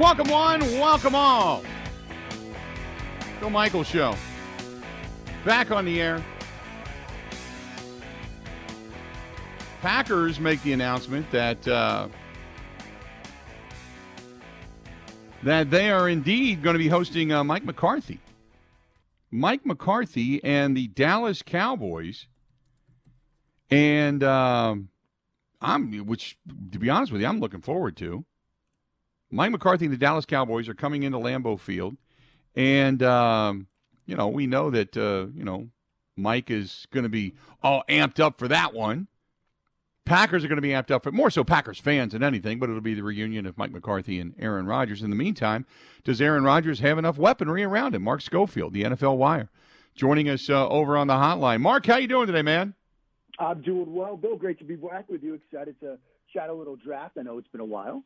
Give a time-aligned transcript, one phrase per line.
[0.00, 1.62] Welcome one, welcome all.
[3.40, 4.16] Bill Michael Show.
[5.44, 6.24] Back on the air.
[9.82, 12.08] Packers make the announcement that uh,
[15.42, 18.18] that they are indeed going to be hosting uh, Mike McCarthy.
[19.30, 22.28] Mike McCarthy and the Dallas Cowboys,
[23.70, 24.88] and um,
[25.60, 26.38] I'm, which
[26.70, 28.24] to be honest with you, I'm looking forward to.
[29.32, 31.96] Mike McCarthy and the Dallas Cowboys are coming into Lambeau Field,
[32.54, 33.66] and um,
[34.06, 35.68] you know we know that uh, you know
[36.16, 39.08] Mike is going to be all amped up for that one.
[40.04, 42.68] Packers are going to be amped up for more so Packers fans than anything, but
[42.68, 45.02] it'll be the reunion of Mike McCarthy and Aaron Rodgers.
[45.02, 45.64] In the meantime,
[46.04, 48.02] does Aaron Rodgers have enough weaponry around him?
[48.02, 49.48] Mark Schofield, the NFL Wire,
[49.94, 51.60] joining us uh, over on the hotline.
[51.60, 52.74] Mark, how you doing today, man?
[53.38, 54.36] I'm doing well, Bill.
[54.36, 55.34] Great to be back with you.
[55.34, 55.98] Excited to
[56.32, 57.16] chat a little draft.
[57.18, 58.02] I know it's been a while.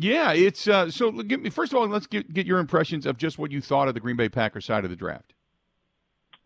[0.00, 1.10] Yeah, it's uh, so.
[1.10, 3.86] Give me first of all, let's get get your impressions of just what you thought
[3.86, 5.34] of the Green Bay Packers side of the draft.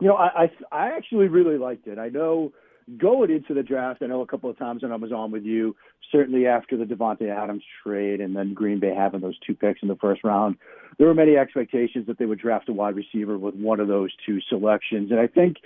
[0.00, 1.96] You know, I I, I actually really liked it.
[1.96, 2.52] I know
[2.98, 5.44] going into the draft, I know a couple of times when I was on with
[5.44, 5.76] you,
[6.10, 9.88] certainly after the Davante Adams trade and then Green Bay having those two picks in
[9.88, 10.56] the first round,
[10.98, 14.10] there were many expectations that they would draft a wide receiver with one of those
[14.26, 15.12] two selections.
[15.12, 15.58] And I think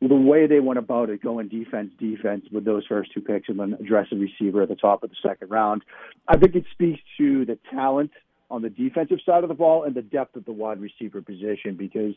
[0.00, 3.58] the way they went about it, going defense, defense with those first two picks and
[3.58, 5.82] then address a receiver at the top of the second round,
[6.28, 8.10] I think it speaks to the talent–
[8.50, 11.76] on the defensive side of the ball and the depth of the wide receiver position
[11.76, 12.14] because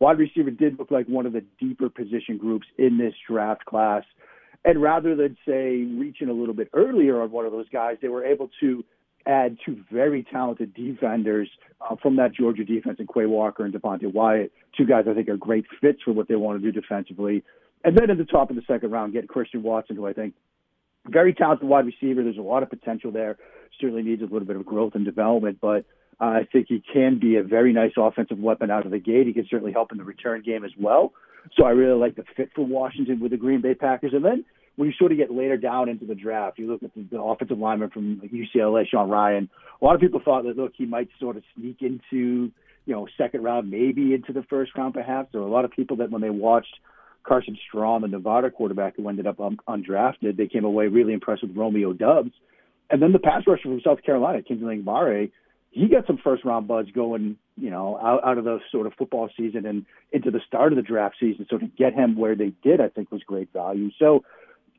[0.00, 4.02] wide receiver did look like one of the deeper position groups in this draft class.
[4.64, 8.08] And rather than say reaching a little bit earlier on one of those guys, they
[8.08, 8.82] were able to
[9.26, 11.48] add two very talented defenders
[11.80, 14.52] uh, from that Georgia defense in Quay Walker and Devonte Wyatt.
[14.76, 17.42] Two guys I think are great fits for what they want to do defensively.
[17.84, 20.34] And then at the top of the second round, get Christian Watson, who I think
[21.06, 22.22] very talented wide receiver.
[22.22, 23.36] There's a lot of potential there.
[23.80, 25.84] Certainly needs a little bit of growth and development, but
[26.20, 29.26] uh, I think he can be a very nice offensive weapon out of the gate.
[29.26, 31.12] He can certainly help in the return game as well.
[31.56, 34.12] So I really like the fit for Washington with the Green Bay Packers.
[34.14, 34.44] And then
[34.76, 37.20] when you sort of get later down into the draft, you look at the, the
[37.20, 39.48] offensive lineman from UCLA, Sean Rhyan.
[39.80, 42.50] A lot of people thought that look, he might sort of sneak into
[42.86, 45.30] you know second round, maybe into the first round, perhaps.
[45.32, 46.74] There were a lot of people that when they watched
[47.24, 50.36] Carson Strong, the Nevada quarterback who ended up un- undrafted.
[50.36, 52.32] They came away really impressed with Romeo Doubs.
[52.90, 55.30] And then the pass rusher from South Carolina, Kingsley Enagbare,
[55.70, 58.92] he got some first round buzz going, you know, out, out of the sort of
[58.94, 61.46] football season and into the start of the draft season.
[61.50, 63.90] So to get him where they did, I think was great value.
[63.98, 64.22] So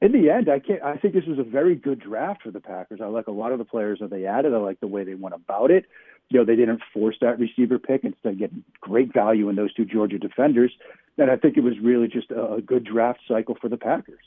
[0.05, 0.83] in the end, I can't.
[0.83, 2.99] I think this was a very good draft for the Packers.
[3.01, 4.53] I like a lot of the players that they added.
[4.53, 5.85] I like the way they went about it.
[6.29, 8.03] You know, they didn't force that receiver pick.
[8.03, 10.71] Instead, getting great value in those two Georgia defenders.
[11.17, 14.19] And I think it was really just a, a good draft cycle for the Packers.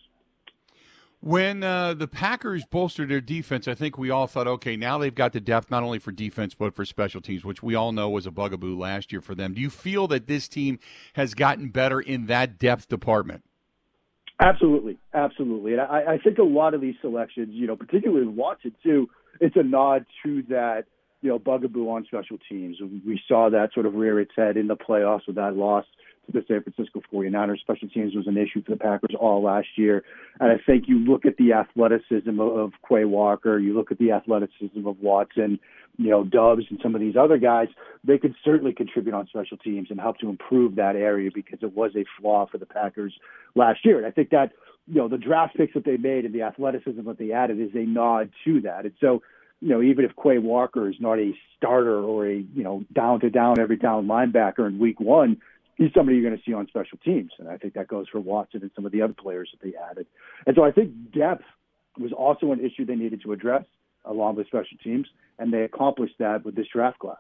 [1.21, 5.15] When uh, the Packers bolstered their defense, I think we all thought, okay, now they've
[5.15, 8.09] got the depth not only for defense but for special teams, which we all know
[8.09, 9.55] was a bugaboo last year for them.
[9.55, 10.79] Do you feel that this team
[11.15, 13.45] has gotten better in that depth department?
[14.41, 15.73] Absolutely, absolutely.
[15.73, 19.09] And I, I think a lot of these selections, you know, particularly Watson too,
[19.41, 20.85] it's a nod to that,
[21.23, 22.77] you know, bugaboo on special teams.
[22.81, 25.85] We saw that sort of rear its head in the playoffs with that loss
[26.33, 27.61] the San Francisco 49ers.
[27.61, 30.05] Special teams was an issue for the Packers all last year.
[30.41, 34.13] And I think you look at the athleticism of, Quay Walker, you look at the
[34.13, 35.59] athleticism of Watson,
[35.97, 37.69] you know, Doubs and some of these other guys,
[38.05, 41.75] they could certainly contribute on special teams and help to improve that area because it
[41.75, 43.15] was a flaw for the Packers
[43.55, 43.99] last year.
[43.99, 44.53] And I think that,
[44.87, 47.75] you know, the draft picks that they made and the athleticism that they added is
[47.75, 48.85] a nod to that.
[48.85, 49.23] And so,
[49.61, 53.21] you know, even if Quay Walker is not a starter or a, you know, down
[53.21, 55.39] to down every down linebacker in week one,
[55.79, 57.31] he's somebody you're going to see on special teams.
[57.39, 59.75] And I think that goes for Watson and some of the other players that they
[59.91, 60.07] added.
[60.47, 61.45] And so I think depth
[61.99, 63.65] was also an issue they needed to address
[64.05, 65.07] along with special teams,
[65.39, 67.17] and they accomplished that with this draft class.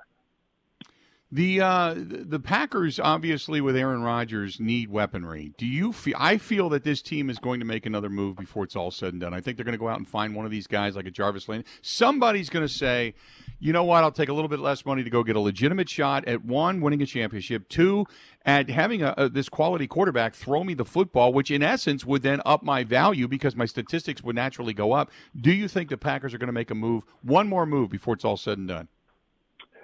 [1.31, 5.53] The uh, the Packers obviously with Aaron Rodgers need weaponry.
[5.59, 6.15] Do you feel?
[6.19, 9.13] I feel that this team is going to make another move before it's all said
[9.13, 9.35] and done.
[9.35, 11.11] I think they're going to go out and find one of these guys like a
[11.11, 11.65] Jarvis Lane.
[11.83, 13.13] Somebody's going to say,
[13.59, 14.05] you know what?
[14.05, 16.81] I'll take a little bit less money to go get a legitimate shot at one,
[16.81, 18.07] winning a championship, two,
[18.47, 22.23] at having a, a, this quality quarterback throw me the football, which in essence would
[22.23, 25.11] then up my value because my statistics would naturally go up.
[25.39, 28.15] Do you think the Packers are going to make a move, one more move before
[28.15, 28.89] it's all said and done?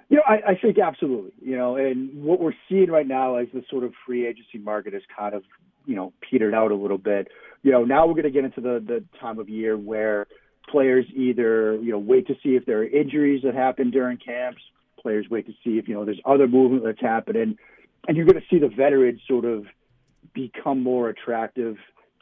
[0.09, 1.31] You know, I, I think absolutely.
[1.41, 4.93] You know, and what we're seeing right now is the sort of free agency market
[4.93, 5.43] has kind of,
[5.85, 7.27] you know, petered out a little bit.
[7.63, 10.27] You know, now we're going to get into the the time of year where
[10.69, 14.61] players either you know wait to see if there are injuries that happen during camps.
[15.01, 17.57] Players wait to see if you know there's other movement that's happening,
[18.07, 19.65] and you're going to see the veterans sort of
[20.33, 21.77] become more attractive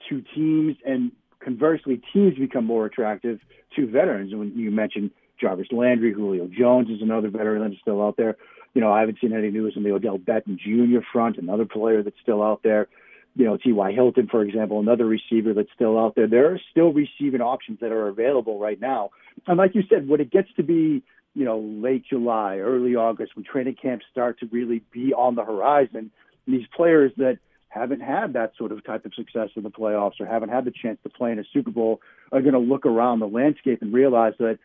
[0.09, 3.39] to teams, and conversely, teams become more attractive
[3.75, 4.33] to veterans.
[4.33, 5.12] When you mentioned
[5.44, 8.38] Jarvis Landry, Julio Jones is another veteran that's still out there.
[8.74, 11.06] You know, I haven't seen any news on the Odell Beckham Jr.
[11.12, 12.88] front, another player that's still out there.
[13.36, 13.92] You know, T.Y.
[13.92, 16.28] Hilton, for example, another receiver that's still out there.
[16.28, 19.10] There are still receiving options that are available right now.
[19.45, 21.04] And like you said, when it gets to be,
[21.36, 25.44] you know, late July, early August, when training camps start to really be on the
[25.44, 26.10] horizon,
[26.48, 30.25] these players that haven't had that sort of type of success in the playoffs or
[30.25, 32.00] haven't had the chance to play in a Super Bowl
[32.31, 34.60] are going to look around the landscape and realize that,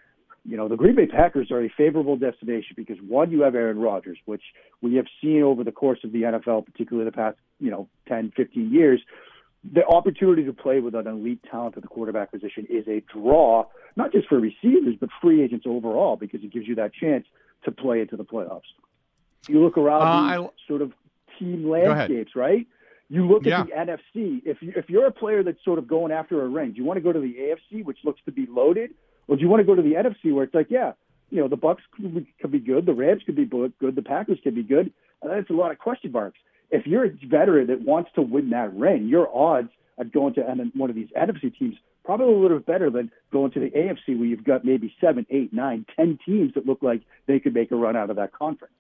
[0.49, 3.79] you know, the Green Bay Packers are a favorable destination because one, you have Aaron
[3.79, 4.41] Rodgers, which
[4.81, 8.33] we have seen over the course of the NFL, particularly the past, you know, 10,
[8.35, 9.03] 15 years.
[9.71, 13.67] The opportunity to play with an elite talent at the quarterback position is a draw,
[13.95, 17.27] not just for receivers, but free agents overall, because it gives you that chance
[17.65, 18.63] to play into the playoffs.
[19.49, 20.49] You look around uh, I...
[20.67, 20.93] sort of
[21.39, 22.67] team landscapes, right?
[23.11, 24.41] You look at the NFC.
[24.47, 26.85] If you, if you're a player that's sort of going after a ring, do you
[26.85, 28.95] want to go to the AFC, which looks to be loaded,
[29.29, 30.93] or do you want to go to the NFC, where it's like, yeah,
[31.31, 34.55] you know, the Bucks could be, good, the Rams could be good, the Packers could
[34.55, 34.93] be good.
[35.23, 36.39] And that's a lot of question marks.
[36.71, 40.43] If you're a veteran that wants to win that ring, your odds at going to
[40.75, 44.19] one of these NFC teams probably a little bit better than going to the AFC,
[44.19, 47.71] where you've got maybe seven, eight, nine, ten teams that look like they could make
[47.71, 48.73] a run out of that conference.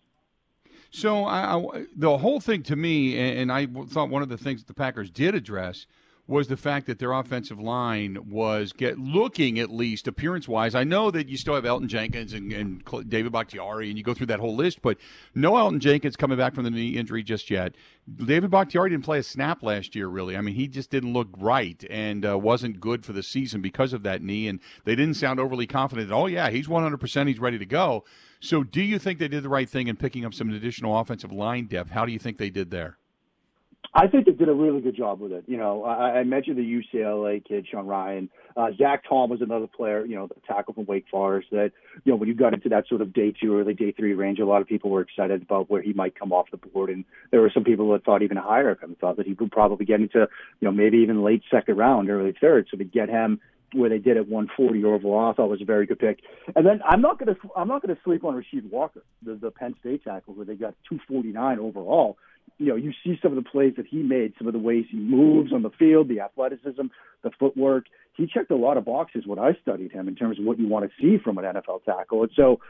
[0.91, 4.65] So I, I, the whole thing to me, and I thought one of the things
[4.65, 5.87] the Packers did address
[6.29, 10.75] was the fact that their offensive line was get looking at least appearance wise.
[10.75, 14.13] I know that you still have Elgton Jenkins and, and, David Bakhtiari, and you go
[14.13, 14.99] through that whole list, but
[15.35, 17.75] no Elgton Jenkins coming back from the knee injury just yet.
[18.17, 20.37] David Bakhtiari didn't play a snap last year, really.
[20.37, 23.95] I mean, he just didn't look right and uh, wasn't good for the season because
[23.95, 26.13] of that knee, and they didn't sound overly confident.
[26.13, 26.99] Oh yeah, he's 100.
[26.99, 28.05] percent He's ready to go.
[28.41, 31.33] So, do you think they did the right thing in picking up some additional offensive
[31.33, 31.91] line depth?
[31.91, 32.99] How do you think they did there?
[33.95, 35.45] I think they did a really good job with it.
[35.47, 38.29] You know, I, I mentioned the UCLA kid, Sean Rhyan.
[38.57, 41.73] Uh, Zach Tom was another player, you know, the tackle from Wake Forest that,
[42.05, 44.41] you know, when you got into that sort of day two, early day three range,
[44.41, 46.91] a lot of people were excited about where he might come off the board.
[46.91, 49.51] And there were some people that thought even higher of him, thought that he would
[49.51, 50.29] probably get into,
[50.61, 52.69] you know, maybe even late second round, early third.
[52.71, 53.41] So to get him
[53.73, 56.21] where they did at 140 overall, I thought was a very good pick.
[56.55, 59.35] And then I'm not going to I'm not going to sleep on Rasheed Walker, the,
[59.35, 62.19] the Penn State tackle, where they got 249 overall.
[62.59, 64.87] You know, you see some of the plays that he made, some of the ways
[64.91, 66.87] he moves on the field, the athleticism,
[67.23, 67.85] the footwork.
[68.15, 70.69] He checked a lot of boxes when I studied him in terms of what you
[70.69, 72.23] want to see from an NFL tackle.
[72.23, 72.61] And so,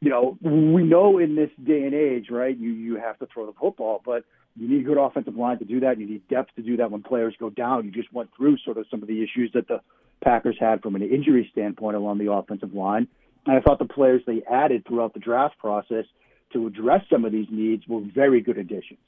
[0.00, 3.46] you know, we know in this day and age, right, you you have to throw
[3.46, 4.24] the football, but
[4.56, 5.98] you need a good offensive line to do that.
[5.98, 7.84] You need depth to do that when players go down.
[7.84, 9.80] You just went through sort of some of the issues that the
[10.22, 13.06] Packers had from an injury standpoint along the offensive line.
[13.46, 16.04] And I thought the players they added throughout the draft process
[16.52, 18.98] to address some of these needs were very good additions.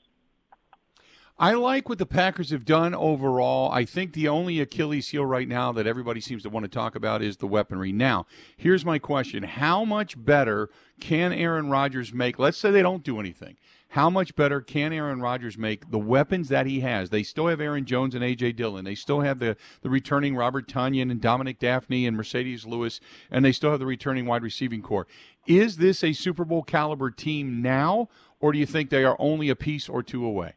[1.41, 3.71] I like what the Packers have done overall.
[3.71, 6.97] I think the only Achilles heel right now that everybody seems to want to talk
[6.97, 7.93] about is the weaponry.
[7.93, 8.27] Now,
[8.57, 10.69] here's my question How much better
[10.99, 12.41] can Aaron Rodgers make?
[12.41, 13.57] Let's say they don't do anything.
[13.91, 17.09] How much better can Aaron Rodgers make the weapons that he has?
[17.09, 18.53] They still have Aaron Jones and A.J.
[18.53, 18.85] Dillon.
[18.85, 23.01] They still have the, the returning Robert Tonyan and Dominique Dafney and Marcedes Lewis,
[23.31, 25.07] and they still have the returning wide receiving corps.
[25.47, 28.09] Is this a Super Bowl caliber team now,
[28.41, 30.55] or do you think they are only a piece or two away?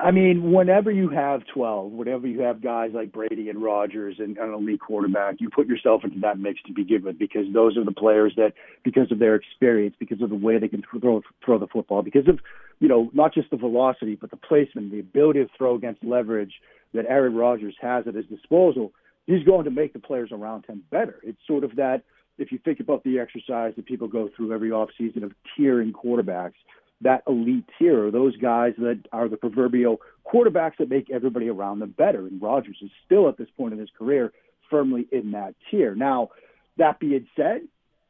[0.00, 4.38] I mean, whenever you have 12, whenever you have guys like Brady and Rodgers and
[4.38, 7.84] an elite quarterback, you put yourself into that mix to begin with because those are
[7.84, 8.52] the players that,
[8.84, 12.28] because of their experience, because of the way they can throw, throw the football, because
[12.28, 12.38] of,
[12.78, 16.54] you know, not just the velocity, but the placement, the ability to throw against leverage
[16.94, 18.92] that Aaron Rodgers has at his disposal,
[19.26, 21.16] he's going to make the players around him better.
[21.24, 22.02] It's sort of that,
[22.38, 26.52] if you think about the exercise that people go through every offseason of tiering quarterbacks–
[27.00, 31.94] that elite tier, those guys that are the proverbial quarterbacks that make everybody around them
[31.96, 32.26] better.
[32.26, 34.32] And Rodgers is still at this point in his career
[34.68, 35.94] firmly in that tier.
[35.94, 36.30] Now,
[36.76, 37.62] that being said,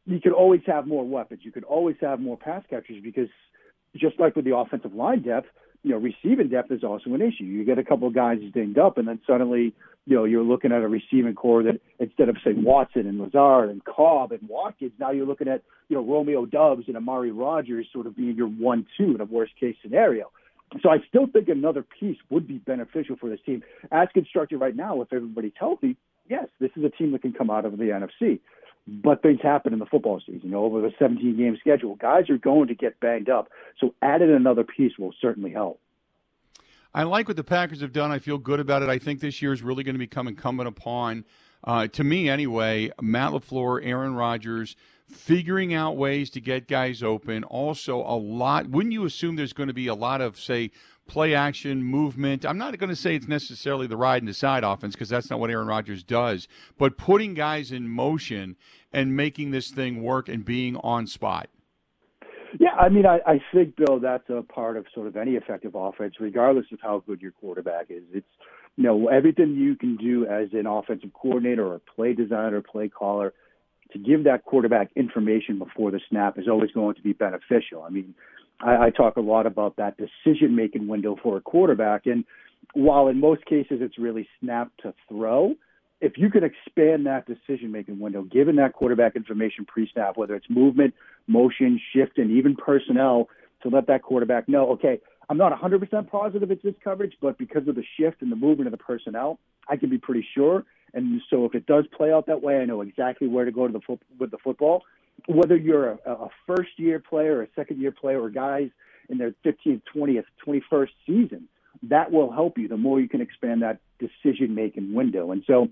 [0.07, 1.41] you could always have more weapons.
[1.43, 3.29] You could always have more pass catchers because
[3.97, 5.49] just like with the offensive line depth,
[5.83, 7.45] you know, receiving depth is also an issue.
[7.45, 9.75] You get a couple of guys dinged up, and then suddenly,
[10.07, 13.71] you know, you're looking at a receiving corps that instead of say Watson and Lazard
[13.71, 17.87] and Cobb and Watkins, now you're looking at you know Romeo Doubs and Amari Rodgers
[17.93, 20.31] sort of being your one-two in a worst-case scenario.
[20.83, 23.63] So I still think another piece would be beneficial for this team.
[23.91, 25.97] As constructed right now, if everybody's healthy,
[26.29, 28.41] yes, this is a team that can come out of the NFC.
[28.87, 30.41] But things happen in the football season.
[30.45, 33.51] You know, over the 17 game schedule, guys are going to get banged up.
[33.79, 35.81] So adding another piece will certainly help.
[36.95, 38.11] I like what the Packers have done.
[38.11, 38.89] I feel good about it.
[38.89, 41.27] I think this year is really going to become incumbent upon,
[41.65, 44.75] uh, to me anyway, Matt LaFleur, Aaron Rodgers,
[45.07, 47.45] figuring out ways to get guys open.
[47.45, 50.71] Also, a lot, wouldn't you assume there's going to be a lot of, say,
[51.09, 52.47] play action, movement.
[52.47, 55.41] I'm not going to say it's necessarily the ride and decide offense because that's not
[55.41, 56.47] what Aaron Rodgers does,
[56.79, 58.57] but putting guys in motion
[58.93, 61.49] and making this thing work and being on spot.
[62.59, 65.75] Yeah, I mean, I, I think, Bill, that's a part of sort of any effective
[65.75, 68.05] offense, regardless of how good your quarterback is.
[68.13, 68.27] It's,
[68.77, 73.35] you know, everything you can do as an offensive coordinator or play designer, play caller,
[73.93, 77.83] to give that quarterback information before the snap is always going to be beneficial.
[77.83, 78.15] I mean,
[78.61, 82.07] I, I talk a lot about that decision making window for a quarterback.
[82.07, 82.25] And
[82.75, 85.55] while in most cases it's really snap to throw,
[86.01, 90.35] if you can expand that decision making window, given that quarterback information pre snap, whether
[90.35, 90.95] it's movement,
[91.27, 93.29] motion, shift, and even personnel,
[93.63, 97.67] to let that quarterback know, okay, I'm not 100% positive it's this coverage, but because
[97.69, 99.39] of the shift and the movement of the personnel,
[99.69, 100.65] I can be pretty sure.
[100.95, 103.67] And so if it does play out that way, I know exactly where to go
[103.67, 104.85] to the fo- with the football.
[105.29, 108.71] Whether you're a, a first year player, or a second year player, or guys
[109.09, 111.49] in their 15th, 20th, 21st season,
[111.85, 112.69] that will help you.
[112.69, 115.31] The more you can expand that decision making window.
[115.33, 115.69] And so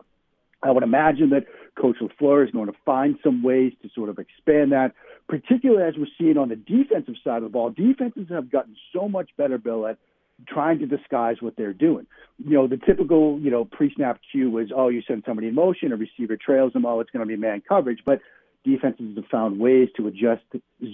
[0.63, 1.47] I would imagine that
[1.81, 4.93] Coach LaFleur is going to find some ways to sort of expand that,
[5.29, 7.71] particularly as we're seeing on the defensive side of the ball.
[7.71, 9.99] Defenses have gotten so much better, Bill, at
[10.47, 12.07] trying to disguise what they're doing.
[12.39, 15.93] You know, the typical, you know, pre-snap cue was, oh, you send somebody in motion,
[15.93, 18.01] a receiver trails them, oh, it's going to be man coverage.
[18.05, 18.21] But
[18.67, 20.43] defenses have found ways to adjust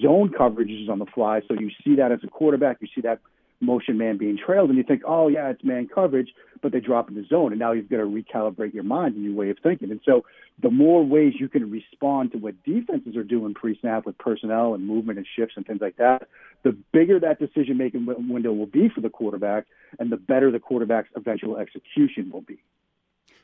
[0.01, 1.41] zone coverages on the fly.
[1.49, 3.21] So you see that as a quarterback, you see that
[3.61, 7.09] motion man being trailed, and you think, oh yeah, it's man coverage, but they drop
[7.09, 9.57] in the zone, and now you've got to recalibrate your mind and your way of
[9.63, 9.91] thinking.
[9.91, 10.25] And so,
[10.61, 14.87] the more ways you can respond to what defenses are doing pre-snap with personnel and
[14.87, 16.29] movement and shifts and things like that,
[16.63, 19.65] the bigger that decision-making window will be for the quarterback,
[19.99, 22.59] and the better the quarterback's eventual execution will be.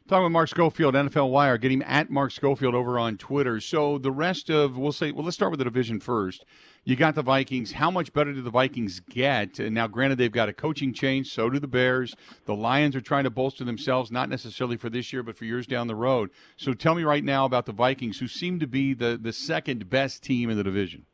[0.09, 1.59] Talking with Mark Schofield, NFL Wire.
[1.59, 3.61] Get him at Mark Schofield over on Twitter.
[3.61, 6.47] So the rest of, we'll say, well, let's start with the division first.
[6.85, 7.73] You got the Vikings.
[7.73, 9.59] How much better do the Vikings get?
[9.59, 11.31] And now, granted, they've got a coaching change.
[11.31, 12.15] So do the Bears.
[12.47, 15.67] The Lions are trying to bolster themselves, not necessarily for this year, but for years
[15.67, 16.31] down the road.
[16.57, 19.91] So tell me right now about the Vikings, who seem to be the, the second
[19.91, 21.05] best team in the division.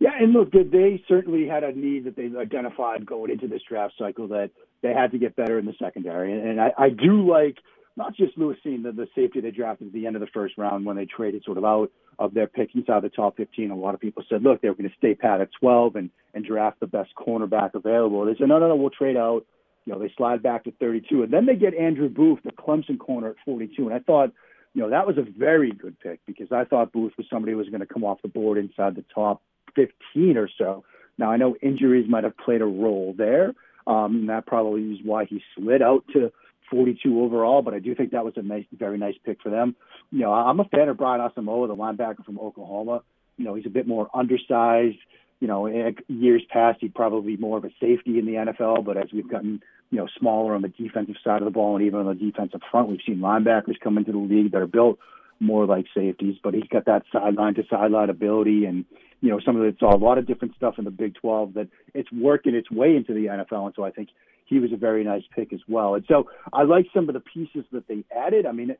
[0.00, 3.94] Yeah, and look, they certainly had a need that they identified going into this draft
[3.96, 4.50] cycle that
[4.82, 6.32] they had to get better in the secondary.
[6.32, 7.58] And I, I do like–
[7.96, 10.56] not just Lewis Cine, the, the safety they drafted at the end of the first
[10.56, 13.70] round when they traded sort of out of their pick inside the top 15.
[13.70, 16.10] A lot of people said, look, they were going to stay pat at 12 and,
[16.34, 18.24] and draft the best cornerback available.
[18.24, 19.44] They said, no, no, no, we'll trade out.
[19.86, 21.22] You know, they slide back to 32.
[21.22, 23.86] And then they get Andrew Booth, the Clemson corner, at 42.
[23.86, 24.32] And I thought,
[24.74, 27.58] you know, that was a very good pick because I thought Booth was somebody who
[27.58, 29.42] was going to come off the board inside the top
[29.74, 30.84] 15 or so.
[31.18, 33.54] Now, I know injuries might have played a role there.
[33.86, 36.30] Um, and that probably is why he slid out to
[36.70, 39.74] 42 overall, but I do think that was a nice, very nice pick for them.
[40.10, 43.02] You know, I'm a fan of Brian Asamoah, the linebacker from Oklahoma.
[43.36, 44.98] You know, he's a bit more undersized.
[45.40, 48.84] You know, in years past, he'd probably be more of a safety in the NFL,
[48.84, 51.84] but as we've gotten, you know, smaller on the defensive side of the ball and
[51.86, 54.98] even on the defensive front, we've seen linebackers come into the league that are built
[55.40, 58.84] more like safeties, but he's got that sideline to sideline ability and,
[59.22, 61.68] you know, some of it's a lot of different stuff in the Big 12 that
[61.94, 63.64] it's working its way into the NFL.
[63.64, 64.10] And so I think
[64.50, 65.94] he was a very nice pick as well.
[65.94, 68.44] And so I like some of the pieces that they added.
[68.44, 68.76] I mean,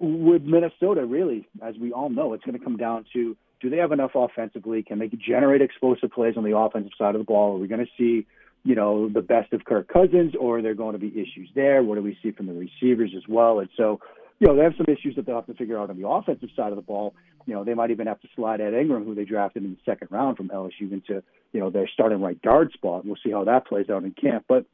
[0.00, 3.76] with Minnesota, really, as we all know, it's going to come down to do they
[3.76, 4.82] have enough offensively?
[4.82, 7.56] Can they generate explosive plays on the offensive side of the ball?
[7.56, 8.26] Are we going to see,
[8.64, 11.82] you know, the best of Kirk Cousins, or are there going to be issues there?
[11.82, 13.58] What do we see from the receivers as well?
[13.58, 14.00] And so,
[14.38, 16.48] you know, they have some issues that they'll have to figure out on the offensive
[16.56, 17.14] side of the ball.
[17.44, 19.78] You know, they might even have to slide Ed Ingram, who they drafted in the
[19.84, 21.22] second round from LSU, into,
[21.52, 23.02] you know, their starting right guard spot.
[23.02, 24.46] And we'll see how that plays out in camp.
[24.48, 24.64] But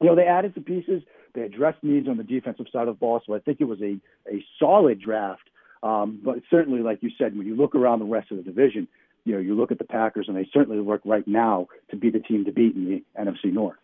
[0.00, 1.02] you know, they added some pieces.
[1.34, 3.20] They addressed needs on the defensive side of the ball.
[3.26, 5.42] So I think it was a, a solid draft.
[5.82, 8.88] Um, but certainly, like you said, when you look around the rest of the division,
[9.24, 12.10] you know, you look at the Packers, and they certainly look right now to be
[12.10, 13.76] the team to beat in the NFC North.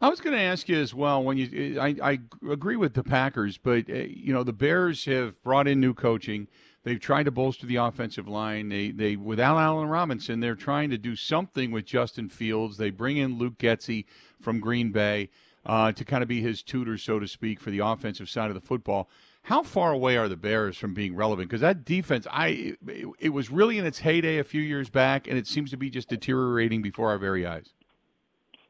[0.00, 1.22] I was going to ask you as well.
[1.22, 2.18] When you, I, I
[2.50, 6.48] agree with the Packers, but uh, you know, the Bears have brought in new coaching.
[6.86, 8.68] They've tried to bolster the offensive line.
[8.68, 12.76] They, they without Allen Robinson, they're trying to do something with Justin Fields.
[12.76, 14.04] They bring in Luke Getsy
[14.40, 15.28] from Green Bay
[15.64, 18.54] uh, to kind of be his tutor, so to speak, for the offensive side of
[18.54, 19.10] the football.
[19.42, 21.48] How far away are the Bears from being relevant?
[21.48, 25.26] Because that defense, I it, it was really in its heyday a few years back,
[25.26, 27.74] and it seems to be just deteriorating before our very eyes.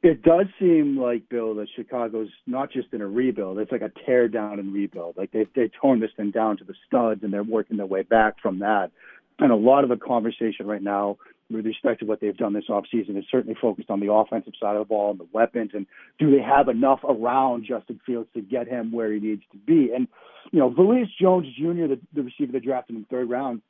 [0.06, 3.90] It does seem like Bill that Chicago's not just in a rebuild; it's like a
[4.06, 5.16] tear down and rebuild.
[5.16, 8.02] Like they've they torn this thing down to the studs, and they're working their way
[8.02, 8.92] back from that.
[9.40, 11.16] And a lot of the conversation right now
[11.50, 14.76] with respect to what they've done this offseason is certainly focused on the offensive side
[14.76, 15.86] of the ball and the weapons and
[16.20, 19.90] do they have enough around Justin Fields to get him where he needs to be.
[19.94, 20.08] And,
[20.52, 23.62] you know, Velus Jones Jr., the, the receiver they drafted in the third round,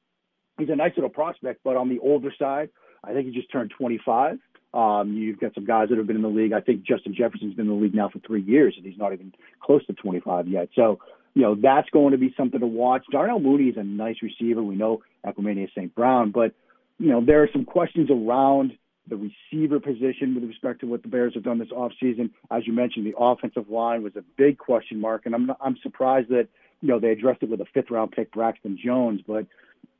[0.58, 2.70] he's a nice little prospect, but on the older side,
[3.04, 4.38] I think he just turned 25.
[4.76, 6.52] Um, you've got some guys that have been in the league.
[6.52, 9.14] I think Justin Jefferson's been in the league now for three years, and he's not
[9.14, 10.68] even close to 25 yet.
[10.74, 10.98] So,
[11.34, 13.04] you know, that's going to be something to watch.
[13.10, 14.62] Darnell Mooney is a nice receiver.
[14.62, 15.94] We know Equanimeous St.
[15.94, 16.52] Brown, but,
[16.98, 18.72] you know, there are some questions around
[19.08, 22.30] the receiver position with respect to what the Bears have done this offseason.
[22.50, 26.28] As you mentioned, the offensive line was a big question mark, and I'm I'm surprised
[26.30, 26.48] that
[26.80, 29.20] you know they addressed it with a fifth round pick, Braxton Jones.
[29.26, 29.46] But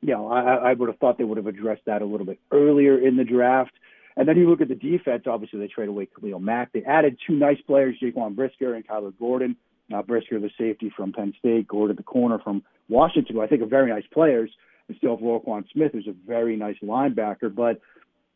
[0.00, 2.40] you know, I, I would have thought they would have addressed that a little bit
[2.50, 3.73] earlier in the draft.
[4.17, 5.25] And then you look at the defense.
[5.27, 6.73] Obviously, they trade away Khalil Mack.
[6.73, 9.57] They added two nice players, Jaquan Brisker and Kyler Gordon.
[9.95, 13.67] Uh, Brisker, the safety from Penn State, Gordon, the corner from Washington, I think are
[13.67, 14.51] very nice players.
[14.89, 17.55] And still have Roquan Smith, who's a very nice linebacker.
[17.55, 17.81] But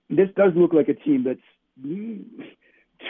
[0.09, 1.41] this does look like a team that's
[1.85, 2.25] mm,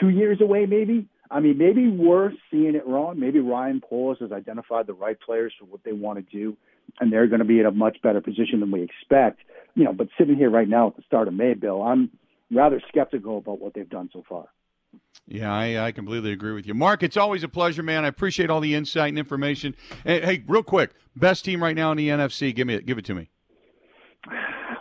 [0.00, 1.06] two years away, maybe.
[1.30, 3.18] I mean, maybe we're seeing it wrong.
[3.20, 6.56] Maybe Ryan Poles has identified the right players for what they want to do,
[6.98, 9.40] and they're going to be in a much better position than we expect.
[9.74, 12.10] You know, but sitting here right now at the start of May, Bill, I'm
[12.50, 14.46] rather skeptical about what they've done so far.
[15.26, 16.74] Yeah, I, I completely agree with you.
[16.74, 18.04] Mark, it's always a pleasure, man.
[18.04, 19.76] I appreciate all the insight and information.
[20.04, 22.54] Hey, hey real quick, best team right now in the NFC.
[22.54, 22.80] Give me.
[22.80, 23.30] Give it to me.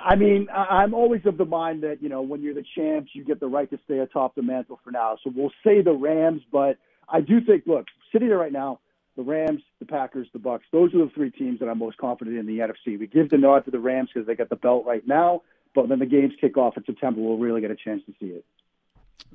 [0.04, 3.24] I mean, I'm always of the mind that you know when you're the champs, you
[3.24, 5.18] get the right to stay atop the mantle for now.
[5.24, 8.80] So we'll say the Rams, but I do think, look, sitting there right now,
[9.18, 10.66] the Rams, the Packers, the Bucks.
[10.72, 12.98] Those are the three teams that I'm most confident in the NFC.
[12.98, 15.44] We give the nod to the Rams because they got the belt right now,
[15.76, 18.28] but when the games kick off in September, we'll really get a chance to see
[18.28, 18.46] it.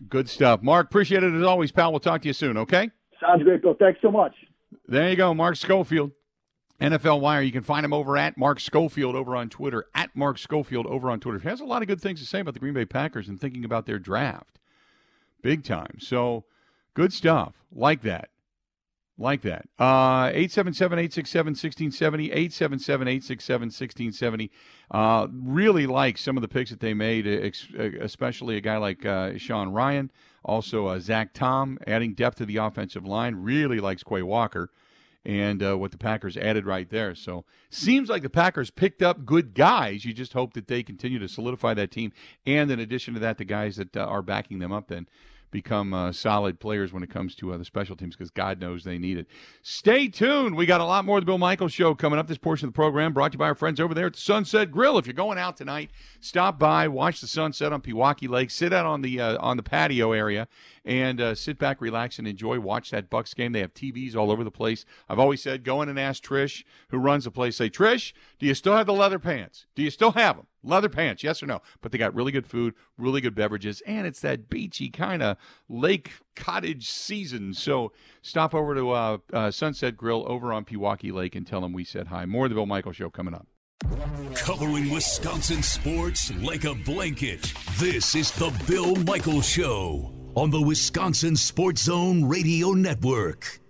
[0.08, 0.86] Good stuff, Mark.
[0.86, 1.92] Appreciate it as always, pal.
[1.92, 2.56] We'll talk to you soon.
[2.56, 2.90] Okay.
[3.20, 3.74] Sounds great, Bill.
[3.74, 4.34] Thanks so much.
[4.88, 6.10] There you go, Mark Schofield.
[6.80, 7.42] NFL Wire.
[7.42, 11.10] You can find him over at Mark Schofield over on Twitter, at Mark Schofield over
[11.10, 11.38] on Twitter.
[11.38, 13.40] He has a lot of good things to say about the Green Bay Packers and
[13.40, 14.58] thinking about their draft.
[15.40, 15.98] Big time.
[16.00, 16.44] So
[16.94, 17.54] good stuff.
[17.72, 18.30] Like that.
[19.16, 19.68] Like that.
[19.78, 22.32] Uh, 877 867 1670.
[22.32, 24.50] 877 867 1670.
[24.90, 29.38] Uh, really like some of the picks that they made, especially a guy like uh,
[29.38, 30.10] Sean Rhyan,
[30.44, 33.36] Also, uh, Zach Tom, adding depth to the offensive line.
[33.36, 34.70] Really likes Quay Walker
[35.24, 37.14] and uh, what the Packers added right there.
[37.14, 40.04] So seems like the Packers picked up good guys.
[40.04, 42.12] You just hope that they continue to solidify that team,
[42.46, 45.06] and in addition to that, the guys that uh, are backing them up then
[45.54, 48.82] become uh, solid players when it comes to uh, the special teams because God knows
[48.82, 49.28] they need it.
[49.62, 50.56] Stay tuned.
[50.56, 52.26] We got a lot more of the Bill Michaels Show coming up.
[52.26, 54.20] This portion of the program brought to you by our friends over there at the
[54.20, 54.98] Sunset Grill.
[54.98, 58.84] If you're going out tonight, stop by, watch the sunset on Pewaukee Lake, sit out
[58.84, 60.48] on the uh, on the patio area,
[60.84, 62.60] and uh, sit back, relax, and enjoy.
[62.60, 63.52] Watch that Bucks game.
[63.52, 64.84] They have TVs all over the place.
[65.08, 67.56] I've always said, go in and ask Trish, who runs the place.
[67.56, 69.66] Say, Trish, do you still have the leather pants?
[69.74, 70.46] Do you still have them?
[70.62, 71.60] Leather pants, yes or no?
[71.80, 75.36] But they got really good food, really good beverages, and it's that beachy kind of
[75.68, 77.52] lake cottage season.
[77.52, 77.92] So
[78.22, 81.84] stop over to uh, uh, Sunset Grill over on Pewaukee Lake and tell them we
[81.84, 82.24] said hi.
[82.24, 83.46] More of the Bill Michael Show coming up.
[84.36, 87.52] Covering Wisconsin sports like a blanket.
[87.76, 93.60] This is the Bill Michael Show on the Wisconsin Sports Zone Radio Network.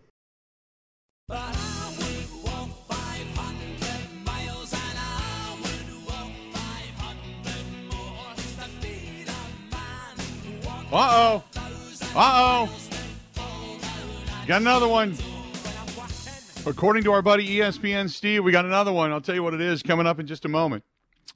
[1.31, 1.35] Uh
[10.93, 11.45] oh.
[12.15, 12.71] Uh oh.
[14.47, 15.17] Got another one.
[16.67, 19.11] According to our buddy ESPN Steve, we got another one.
[19.11, 20.85] I'll tell you what it is coming up in just a moment.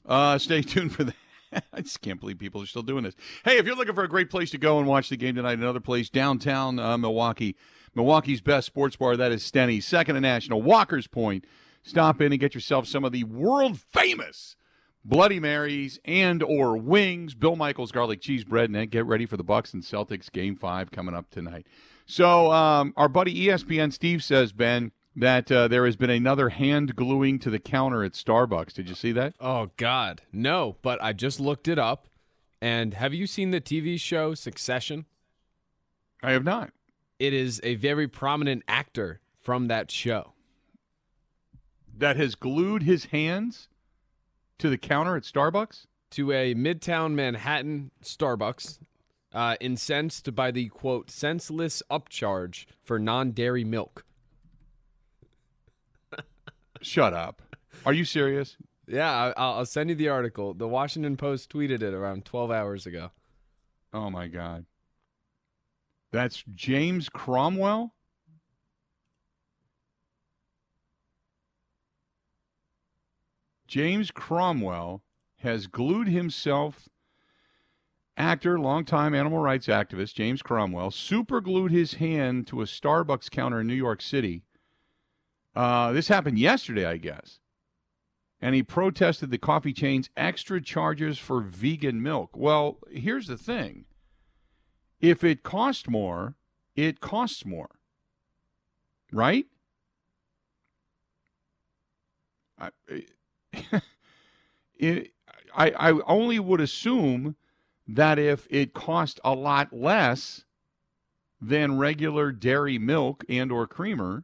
[0.06, 1.14] Uh, stay tuned for that.
[1.72, 3.14] I just can't believe people are still doing this.
[3.44, 5.58] Hey, if you're looking for a great place to go and watch the game tonight,
[5.58, 7.56] another place downtown uh, Milwaukee,
[7.94, 11.46] Milwaukee's best sports bar, that is Steny, second to national, Walker's Point.
[11.82, 14.56] Stop in and get yourself some of the world famous
[15.04, 19.44] Bloody Marys and or wings, Bill Michaels garlic cheese bread, and get ready for the
[19.44, 21.66] Bucks and Celtics game five coming up tonight.
[22.04, 26.94] So um, our buddy ESPN Steve says Ben that uh, there has been another hand
[26.96, 28.72] gluing to the counter at Starbucks.
[28.72, 29.34] Did you see that?
[29.40, 30.76] Oh God, no!
[30.82, 32.08] But I just looked it up.
[32.60, 35.06] And have you seen the TV show Succession?
[36.22, 36.72] I have not.
[37.18, 40.32] It is a very prominent actor from that show
[41.96, 43.68] that has glued his hands
[44.58, 45.86] to the counter at Starbucks?
[46.12, 48.78] To a Midtown Manhattan Starbucks,
[49.32, 54.04] uh, incensed by the quote senseless upcharge for non-dairy milk.
[56.80, 57.42] Shut up.
[57.84, 58.56] Are you serious?
[58.86, 60.54] Yeah, I'll, I'll send you the article.
[60.54, 63.10] The Washington Post tweeted it around 12 hours ago.
[63.92, 64.64] Oh my God.
[66.10, 67.94] That's James Cromwell?
[73.66, 75.02] James Cromwell
[75.40, 76.88] has glued himself,
[78.16, 83.60] actor, longtime animal rights activist, James Cromwell, super glued his hand to a Starbucks counter
[83.60, 84.42] in New York City.
[85.58, 87.40] Uh, this happened yesterday, I guess.
[88.40, 92.36] And he protested the coffee chain's extra charges for vegan milk.
[92.36, 93.84] Well, here's the thing
[95.00, 96.36] if it costs more,
[96.76, 97.70] it costs more.
[99.12, 99.46] Right?
[102.56, 102.70] I,
[104.76, 105.10] it,
[105.56, 107.34] I, I only would assume
[107.88, 110.44] that if it cost a lot less
[111.40, 114.22] than regular dairy milk and or creamer,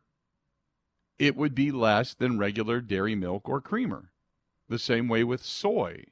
[1.19, 4.11] it would be less than regular dairy milk or creamer.
[4.69, 6.05] The same way with soy.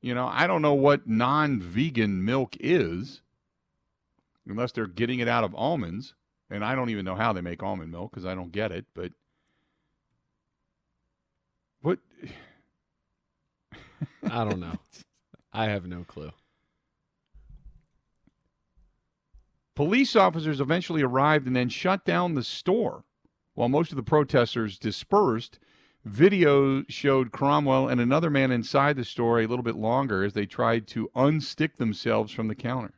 [0.00, 3.22] You know, I don't know what non-vegan milk is
[4.46, 6.14] unless they're getting it out of almonds,
[6.50, 8.86] and I don't even know how they make almond milk because I don't get it,
[8.94, 9.12] but
[11.82, 11.98] what
[14.30, 14.78] I don't know.
[15.52, 16.30] I have no clue.
[19.78, 23.04] Police officers eventually arrived and then shut down the store.
[23.54, 25.60] While most of the protesters dispersed,
[26.04, 30.46] video showed Cromwell and another man inside the store a little bit longer as they
[30.46, 32.94] tried to unstick themselves from the counter.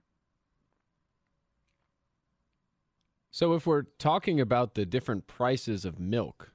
[3.30, 6.50] So if we're talking about the different prices of milk,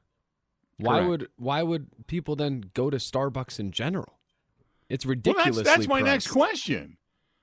[0.78, 1.08] why Correct.
[1.08, 4.18] would why would people then go to Starbucks in general?
[4.90, 6.98] It's Well, ridiculously that's, that's my next question.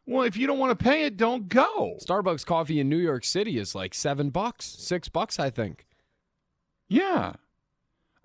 [0.07, 1.97] Well, if you don't want to pay it, don't go.
[2.05, 5.87] Starbucks coffee in New York City is like seven bucks, six bucks, I think.
[6.89, 7.35] Yeah.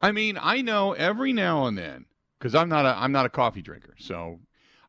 [0.02, 2.06] I mean, I know every now and then
[2.40, 3.96] because I'm not a I'm not a coffee drinker.
[4.00, 4.40] So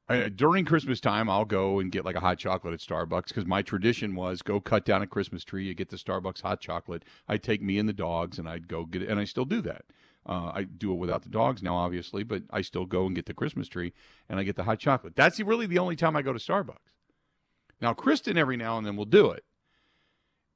[0.08, 3.46] uh, during Christmas time, I'll go and get like a hot chocolate at Starbucks because
[3.46, 7.04] my tradition was go cut down a Christmas tree, you get the Starbucks hot chocolate.
[7.28, 9.60] I'd take me and the dogs, and I'd go get it, and I still do
[9.62, 9.84] that.
[10.28, 13.26] Uh, I do it without the dogs now, obviously, but I still go and get
[13.26, 13.94] the Christmas tree,
[14.28, 15.16] and I get the hot chocolate.
[15.16, 16.76] That's really the only time I go to Starbucks.
[17.80, 19.44] Now, Kristen every now and then will do it,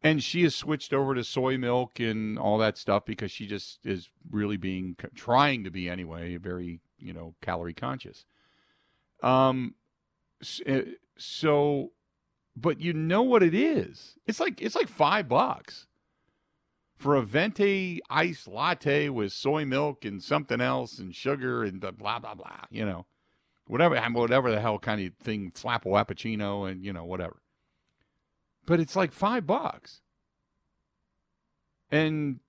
[0.02, 3.86] and she has switched over to soy milk and all that stuff because she just
[3.86, 8.24] is really being trying to be anyway very you know calorie conscious
[9.22, 9.74] um
[10.66, 10.82] eh,
[11.16, 11.92] so
[12.56, 15.86] but you know what it is it's like it's like five bucks
[17.02, 22.18] for a venti iced latte with soy milk and something else and sugar and blah
[22.18, 23.06] blah blah, you know
[23.66, 27.42] whatever whatever the hell kind of thing flappo appuccino and you know whatever
[28.66, 30.00] but it's like five bucks.
[31.90, 32.40] And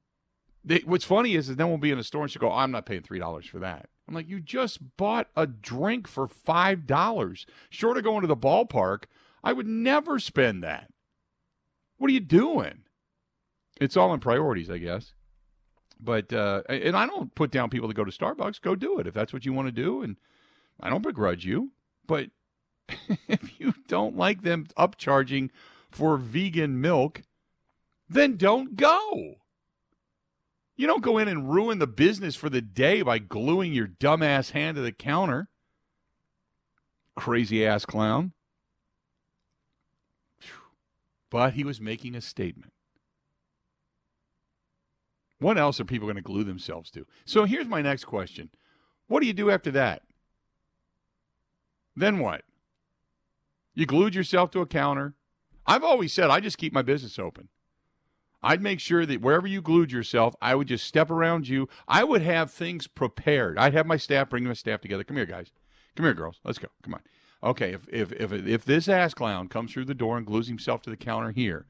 [0.63, 2.55] they, what's funny is, is then we'll be in a store and she'll go, oh,
[2.57, 3.89] I'm not paying three dollars for that.
[4.07, 7.45] I'm like, you just bought a drink for five dollars.
[7.69, 9.05] Short of going to the ballpark,
[9.43, 10.91] I would never spend that.
[11.97, 12.83] What are you doing?
[13.79, 15.13] It's all in priorities, I guess.
[15.99, 18.62] But uh, and I don't put down people to go to Starbucks.
[18.62, 20.17] Go do it if that's what you want to do, and
[20.79, 21.71] I don't begrudge you.
[22.05, 22.29] But
[23.27, 25.49] if you don't like them upcharging
[25.91, 27.21] for vegan milk,
[28.09, 29.36] then don't go.
[30.75, 34.51] You don't go in and ruin the business for the day by gluing your dumbass
[34.51, 35.47] hand to the counter.
[37.15, 38.33] Crazy ass clown.
[41.29, 42.72] But he was making a statement.
[45.43, 47.06] What else are people going to glue themselves to?
[47.25, 48.49] So here's my next question
[49.08, 50.03] What do you do after that?
[51.97, 52.43] Then what?
[53.75, 55.15] You glued yourself to a counter.
[55.67, 57.49] I've always said I just keep my business open.
[58.41, 61.67] I'd make sure that wherever you glued yourself, I would just step around you.
[61.89, 63.58] I would have things prepared.
[63.58, 65.03] I'd have my staff bring my staff together.
[65.03, 65.51] Come here, guys.
[65.97, 66.39] Come here, girls.
[66.45, 66.69] Let's go.
[66.84, 67.01] Come on.
[67.43, 70.82] Okay, if if if if this ass clown comes through the door and glues himself
[70.84, 71.65] to the counter here,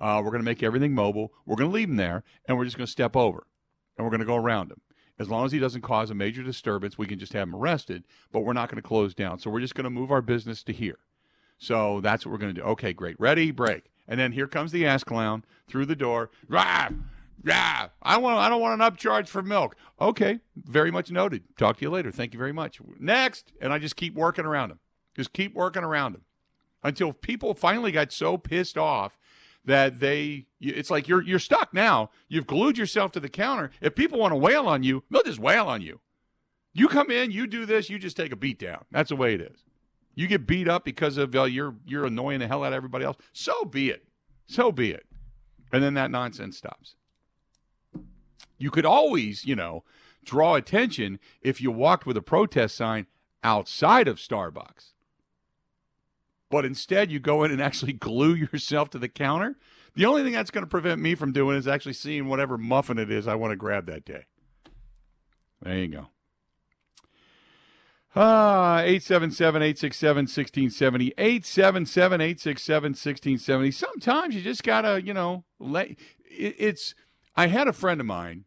[0.00, 1.32] uh, we're going to make everything mobile.
[1.44, 3.46] We're going to leave him there, and we're just going to step over,
[3.96, 4.80] and we're going to go around him.
[5.18, 8.04] As long as he doesn't cause a major disturbance, we can just have him arrested.
[8.32, 9.38] But we're not going to close down.
[9.38, 10.98] So we're just going to move our business to here.
[11.58, 12.66] So that's what we're going to do.
[12.66, 13.18] Okay, great.
[13.18, 13.50] Ready?
[13.50, 13.84] Break.
[14.06, 16.30] And then here comes the ass clown through the door.
[16.48, 16.90] Rah,
[17.42, 17.88] rah.
[18.02, 18.38] I want.
[18.38, 19.74] I don't want an upcharge for milk.
[20.00, 21.42] Okay, very much noted.
[21.58, 22.12] Talk to you later.
[22.12, 22.80] Thank you very much.
[23.00, 24.78] Next, and I just keep working around him.
[25.16, 26.22] Just keep working around him
[26.84, 29.18] until people finally got so pissed off
[29.66, 30.46] that they.
[30.60, 32.10] It's like you're you're stuck now.
[32.28, 33.70] You've glued yourself to the counter.
[33.80, 36.00] If people want to wail on you, they'll just wail on you.
[36.72, 38.84] You come in, you do this, you just take a beat down.
[38.90, 39.64] That's the way it is.
[40.14, 43.04] You get beat up because of uh, you're you're annoying the hell out of everybody
[43.04, 43.16] else.
[43.32, 44.04] So be it.
[44.46, 45.06] So be it.
[45.72, 46.96] And then that nonsense stops.
[48.58, 49.84] You could always, you know,
[50.24, 53.06] draw attention if you walked with a protest sign
[53.42, 54.92] outside of Starbucks.
[56.50, 59.56] But instead, you go in and actually glue yourself to the counter.
[59.94, 62.98] The only thing that's going to prevent me from doing is actually seeing whatever muffin
[62.98, 64.26] it is I want to grab that day.
[65.62, 66.06] There you go.
[68.14, 71.12] Ah, 877 867 1670.
[71.18, 73.70] 877 867 1670.
[73.70, 75.90] Sometimes you just got to, you know, let
[76.30, 76.94] it's.
[77.34, 78.46] I had a friend of mine,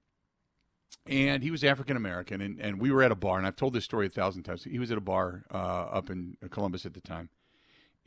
[1.06, 3.74] and he was African American, and, and we were at a bar, and I've told
[3.74, 4.64] this story a thousand times.
[4.64, 7.30] He was at a bar uh, up in Columbus at the time.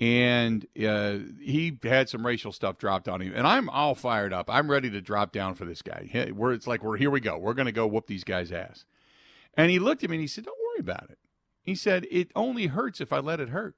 [0.00, 4.50] And uh, he had some racial stuff dropped on him, and I'm all fired up.
[4.50, 6.32] I'm ready to drop down for this guy.
[6.34, 7.38] Where it's like, we're here we go.
[7.38, 8.84] We're going to go whoop these guys' ass.
[9.54, 11.18] And he looked at me and he said, "Don't worry about it."
[11.62, 13.76] He said, "It only hurts if I let it hurt."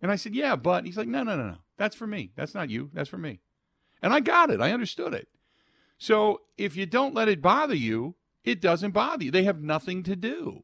[0.00, 1.56] And I said, "Yeah, but." He's like, "No, no, no, no.
[1.78, 2.32] That's for me.
[2.36, 2.90] That's not you.
[2.92, 3.40] That's for me."
[4.02, 4.60] And I got it.
[4.60, 5.28] I understood it.
[5.98, 9.30] So if you don't let it bother you, it doesn't bother you.
[9.30, 10.62] They have nothing to do.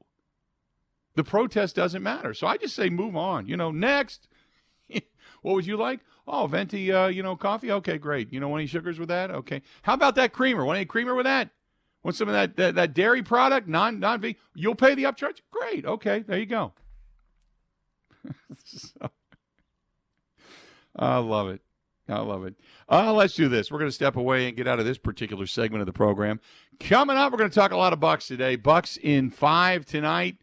[1.15, 2.35] The protest doesn't matter.
[2.35, 3.47] So I just say move on.
[3.47, 4.29] You know, next.
[5.43, 6.01] What would you like?
[6.27, 7.71] Oh, venti, uh, you know, coffee.
[7.71, 8.33] Okay, great.
[8.33, 9.31] You know, any sugars with that?
[9.31, 9.63] Okay.
[9.83, 10.65] How about that creamer?
[10.65, 11.51] Want any creamer with that?
[12.03, 13.69] Want some of that that, that dairy product?
[13.69, 14.35] Non non.
[14.55, 15.41] You'll pay the upcharge.
[15.51, 15.85] Great.
[15.85, 16.73] Okay, there you go.
[18.65, 19.11] so,
[20.97, 21.61] I love it.
[22.09, 22.55] I love it.
[22.89, 23.71] Uh, let's do this.
[23.71, 26.41] We're going to step away and get out of this particular segment of the program.
[26.81, 28.57] Coming up, we're going to talk a lot of Bucks today.
[28.57, 30.37] Bucks in five tonight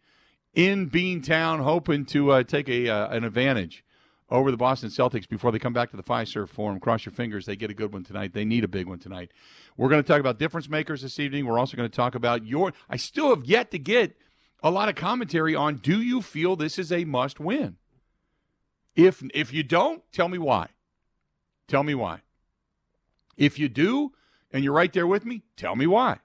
[0.54, 3.84] in Beantown, hoping to uh, take a uh, an advantage
[4.30, 6.80] over the Boston Celtics before they come back to the Fiserv Forum.
[6.80, 8.32] Cross your fingers; they get a good one tonight.
[8.32, 9.32] They need a big one tonight.
[9.76, 11.46] We're going to talk about difference makers this evening.
[11.46, 12.72] We're also going to talk about your.
[12.88, 14.16] I still have yet to get
[14.62, 15.76] a lot of commentary on.
[15.76, 17.76] Do you feel this is a must win?
[18.94, 20.68] If if you don't, tell me why.
[21.68, 22.22] Tell me why.
[23.36, 24.12] If you do,
[24.52, 26.18] and you're right there with me, tell me why.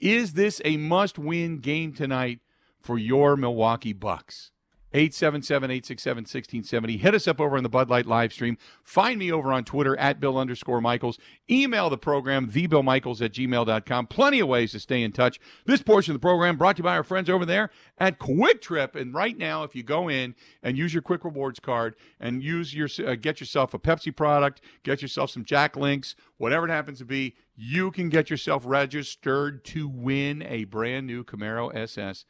[0.00, 2.40] Is this a must win game tonight
[2.80, 4.52] for your Milwaukee Bucks?
[4.96, 6.96] 877 867 1670.
[6.96, 8.56] Hit us up over on the Bud Light live stream.
[8.82, 11.18] Find me over on Twitter at Bill underscore Michaels.
[11.50, 14.06] Email the program, thebillmichaels at gmail.com.
[14.06, 15.38] Plenty of ways to stay in touch.
[15.66, 18.62] This portion of the program brought to you by our friends over there at Kwik
[18.62, 18.96] Trip.
[18.96, 22.74] And right now, if you go in and use your Kwik Rewards card and use
[22.74, 26.98] your uh, get yourself a Pepsi product, get yourself some Jack Links, whatever it happens
[26.98, 32.24] to be, you can get yourself registered to win a brand new Camaro SS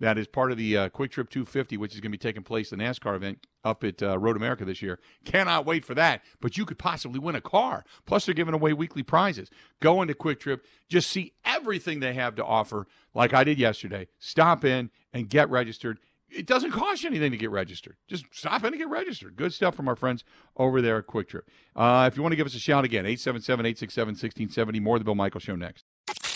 [0.00, 2.42] that is part of the uh, Kwik Trip 250, which is going to be taking
[2.42, 4.98] place, the NASCAR event up at uh, Road America this year.
[5.24, 6.22] Cannot wait for that.
[6.40, 7.84] But you could possibly win a car.
[8.06, 9.50] Plus, they're giving away weekly prizes.
[9.80, 14.08] Go into Kwik Trip, just see everything they have to offer, like I did yesterday.
[14.18, 15.98] Stop in and get registered.
[16.30, 17.96] It doesn't cost you anything to get registered.
[18.06, 19.36] Just stop in and get registered.
[19.36, 20.24] Good stuff from our friends
[20.56, 21.48] over there at Kwik Trip.
[21.76, 24.80] Uh, if you want to give us a shout again, 877 867 1670.
[24.80, 25.84] More of the Bill Michael Show next.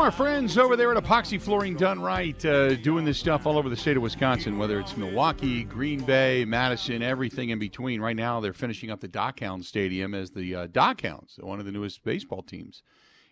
[0.00, 3.68] Our friends over there at Epoxy Flooring Done Right uh, doing this stuff all over
[3.68, 8.00] the state of Wisconsin, whether it's Milwaukee, Green Bay, Madison, everything in between.
[8.00, 11.70] Right now, they're finishing up the Dockhound Stadium as the uh, Dockhounds, one of the
[11.70, 12.82] newest baseball teams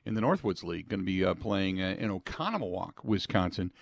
[0.04, 3.72] in the Northwoods League, going to be uh, playing uh, in Oconomowoc, Wisconsin.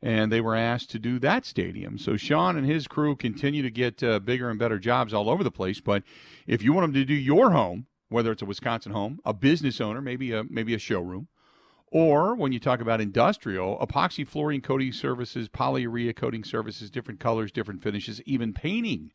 [0.00, 1.98] And they were asked to do that stadium.
[1.98, 5.44] So Sean and his crew continue to get uh, bigger and better jobs all over
[5.44, 5.80] the place.
[5.80, 6.04] But
[6.46, 9.78] if you want them to do your home, whether it's a Wisconsin home, a business
[9.78, 11.28] owner, maybe a maybe a showroom,
[11.90, 17.50] or when you talk about industrial, epoxy flooring coating services, polyurea coating services, different colors,
[17.50, 19.10] different finishes, even painting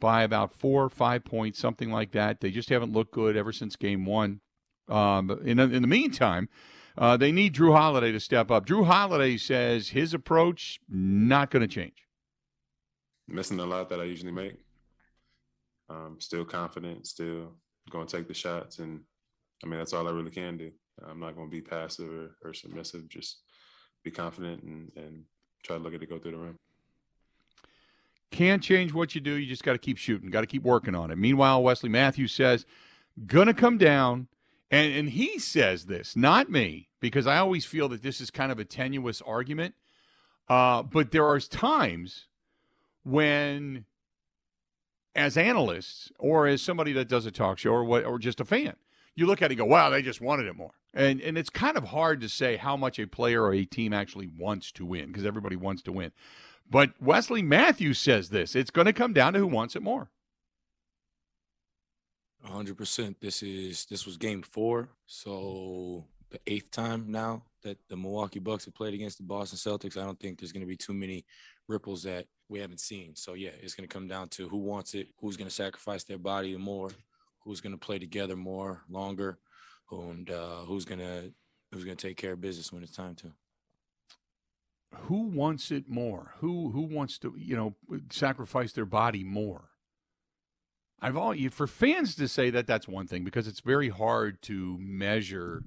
[0.00, 2.40] by about four or five points, something like that.
[2.40, 4.40] They just haven't looked good ever since game one.
[4.88, 6.48] Um, in, in the meantime,
[6.98, 8.66] uh, they need Jrue Holiday to step up.
[8.66, 12.06] Jrue Holiday says his approach not going to change.
[13.28, 14.56] Missing a lot that I usually make.
[15.88, 17.52] Um, still confident, still
[17.90, 19.00] going to take the shots, and
[19.62, 20.70] I mean that's all I really can do.
[21.06, 23.08] I'm not going to be passive or, or submissive.
[23.08, 23.42] Just
[24.02, 25.24] be confident and, and
[25.62, 26.56] try to look at it go through the rim.
[28.30, 29.32] Can't change what you do.
[29.32, 30.30] You just got to keep shooting.
[30.30, 31.16] Got to keep working on it.
[31.18, 32.66] Meanwhile, Wesley Matthews says,
[33.26, 34.28] "Gonna come down,"
[34.70, 38.50] and and he says this, not me, because I always feel that this is kind
[38.50, 39.74] of a tenuous argument.
[40.48, 42.26] Uh, but there are times
[43.04, 43.84] when,
[45.14, 48.44] as analysts or as somebody that does a talk show or what, or just a
[48.44, 48.74] fan,
[49.14, 50.72] you look at it and go, wow, they just wanted it more.
[50.94, 53.92] And, and it's kind of hard to say how much a player or a team
[53.92, 56.12] actually wants to win because everybody wants to win.
[56.70, 60.10] But Wesley Matthews says this it's going to come down to who wants it more.
[62.46, 63.16] 100%.
[63.20, 68.64] This is this was game 4, so the eighth time now that the Milwaukee Bucks
[68.64, 69.96] have played against the Boston Celtics.
[69.96, 71.24] I don't think there's going to be too many
[71.68, 73.16] ripples that we haven't seen.
[73.16, 76.04] So yeah, it's going to come down to who wants it, who's going to sacrifice
[76.04, 76.90] their body more,
[77.40, 79.38] who's going to play together more, longer,
[79.90, 81.32] and uh, who's going to
[81.72, 83.32] who's going to take care of business when it's time to.
[85.04, 86.34] Who wants it more?
[86.40, 87.74] Who who wants to you know
[88.10, 89.70] sacrifice their body more?
[91.00, 94.78] I've all for fans to say that that's one thing because it's very hard to
[94.80, 95.62] measure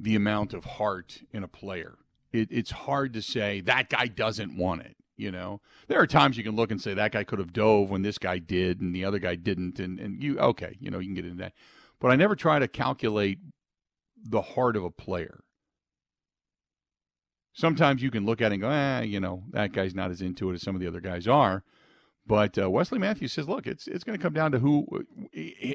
[0.00, 1.98] the amount of heart in a player.
[2.32, 4.96] It, it's hard to say that guy doesn't want it.
[5.16, 7.90] You know, there are times you can look and say that guy could have dove
[7.90, 10.98] when this guy did and the other guy didn't, and and you okay, you know,
[10.98, 11.52] you can get into that.
[12.00, 13.38] But I never try to calculate
[14.24, 15.41] the heart of a player.
[17.52, 20.22] Sometimes you can look at it and go, ah, you know, that guy's not as
[20.22, 21.62] into it as some of the other guys are.
[22.26, 24.86] But uh, Wesley Matthews says, look, it's it's going to come down to who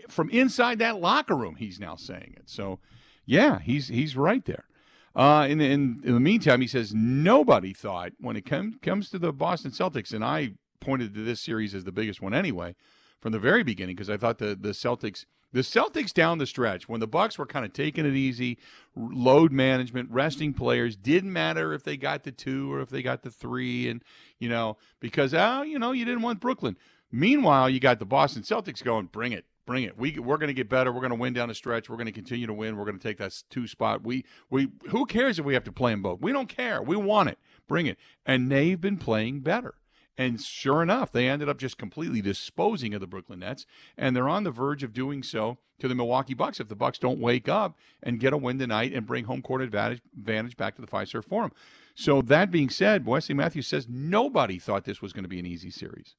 [0.07, 1.55] from inside that locker room.
[1.55, 2.49] He's now saying it.
[2.49, 2.79] So,
[3.25, 4.65] yeah, he's he's right there.
[5.13, 9.17] Uh, in, in, in the meantime, he says nobody thought when it com- comes to
[9.17, 12.75] the Boston Celtics, and I pointed to this series as the biggest one anyway
[13.19, 16.89] from the very beginning because I thought the the Celtics the Celtics down the stretch
[16.89, 18.57] when the Bucks were kind of taking it easy,
[18.95, 23.23] load management, resting players didn't matter if they got the two or if they got
[23.23, 24.03] the three, and
[24.39, 26.77] you know because oh you know you didn't want Brooklyn.
[27.11, 29.97] Meanwhile, you got the Boston Celtics going, bring it, bring it.
[29.97, 30.91] We we're going to get better.
[30.91, 31.89] We're going to win down the stretch.
[31.89, 32.75] We're going to continue to win.
[32.75, 34.03] We're going to take that two spot.
[34.03, 36.19] We we who cares if we have to play them both?
[36.19, 36.81] We don't care.
[36.81, 37.39] We want it.
[37.67, 37.97] Bring it.
[38.25, 39.75] And they've been playing better.
[40.17, 43.65] And sure enough, they ended up just completely disposing of the Brooklyn Nets,
[43.97, 46.97] and they're on the verge of doing so to the Milwaukee Bucks if the Bucks
[46.97, 50.75] don't wake up and get a win tonight and bring home court advantage, advantage back
[50.75, 51.51] to the Fiserv Forum.
[51.93, 55.45] So that being said, Wesley Matthews says nobody thought this was going to be an
[55.45, 56.15] easy series.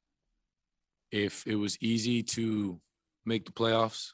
[1.11, 2.81] If it was easy to
[3.25, 4.13] make the playoffs,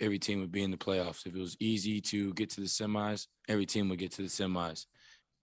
[0.00, 1.26] every team would be in the playoffs.
[1.26, 4.28] If it was easy to get to the semis, every team would get to the
[4.28, 4.86] semis.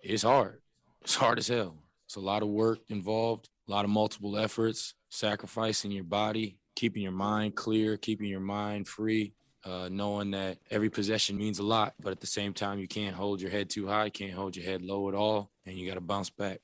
[0.01, 0.61] It's hard.
[1.01, 1.77] It's hard as hell.
[2.05, 7.03] It's a lot of work involved a lot of multiple efforts, sacrificing your body, keeping
[7.03, 11.93] your mind clear, keeping your mind free, uh, knowing that every possession means a lot,
[12.01, 14.65] but at the same time, you can't hold your head too high, can't hold your
[14.65, 16.59] head low at all, and you got to bounce back.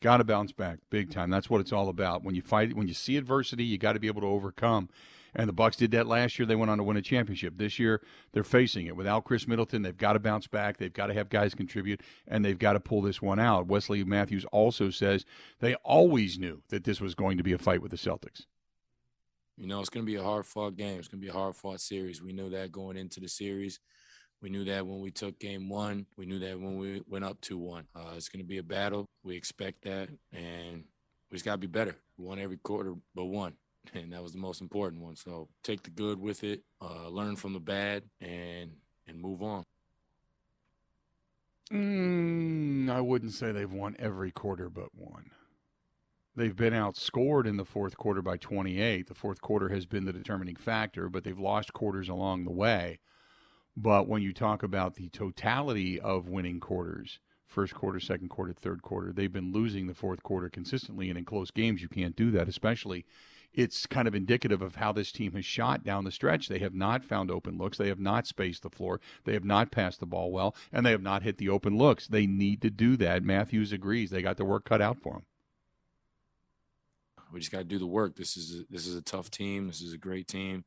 [0.00, 1.30] Got to bounce back big time.
[1.30, 2.22] That's what it's all about.
[2.22, 4.90] When you fight, when you see adversity, you got to be able to overcome.
[5.38, 6.46] And the Bucks did that last year.
[6.46, 7.56] They went on to win a championship.
[7.56, 9.82] This year, they're facing it without Khris Middleton.
[9.82, 10.78] They've got to bounce back.
[10.78, 13.68] They've got to have guys contribute, and they've got to pull this one out.
[13.68, 15.24] Wesley Matthews also says
[15.60, 18.46] they always knew that this was going to be a fight with the Celtics.
[19.56, 20.98] You know, it's going to be a hard fought game.
[20.98, 22.20] It's going to be a hard fought series.
[22.20, 23.78] We knew that going into the series.
[24.42, 26.06] We knew that when we took game one.
[26.16, 27.86] We knew that when we went up 2 1.
[27.94, 29.06] Uh, it's going to be a battle.
[29.22, 30.08] We expect that.
[30.32, 30.84] And
[31.30, 31.96] we just got to be better.
[32.16, 33.54] We won every quarter but one
[33.94, 35.16] and that was the most important one.
[35.16, 38.72] So take the good with it, uh, learn from the bad, and
[39.06, 39.64] and move on.
[41.72, 45.30] Mm, I wouldn't say they've won every quarter but one.
[46.34, 49.08] They've been outscored in the fourth quarter by 28.
[49.08, 53.00] The fourth quarter has been the determining factor, but they've lost quarters along the way.
[53.76, 58.82] But when you talk about the totality of winning quarters, first quarter, second quarter, third
[58.82, 61.08] quarter, they've been losing the fourth quarter consistently.
[61.08, 63.04] And in close games, you can't do that, especially
[63.52, 66.48] it's kind of indicative of how this team has shot down the stretch.
[66.48, 67.78] They have not found open looks.
[67.78, 69.00] They have not spaced the floor.
[69.24, 72.06] They have not passed the ball well, and they have not hit the open looks.
[72.06, 73.22] They need to do that.
[73.22, 74.10] Matthews agrees.
[74.10, 75.22] They got their work cut out for them.
[77.32, 78.16] We just got to do the work.
[78.16, 79.66] This is a, this is a tough team.
[79.66, 80.64] This is a great team.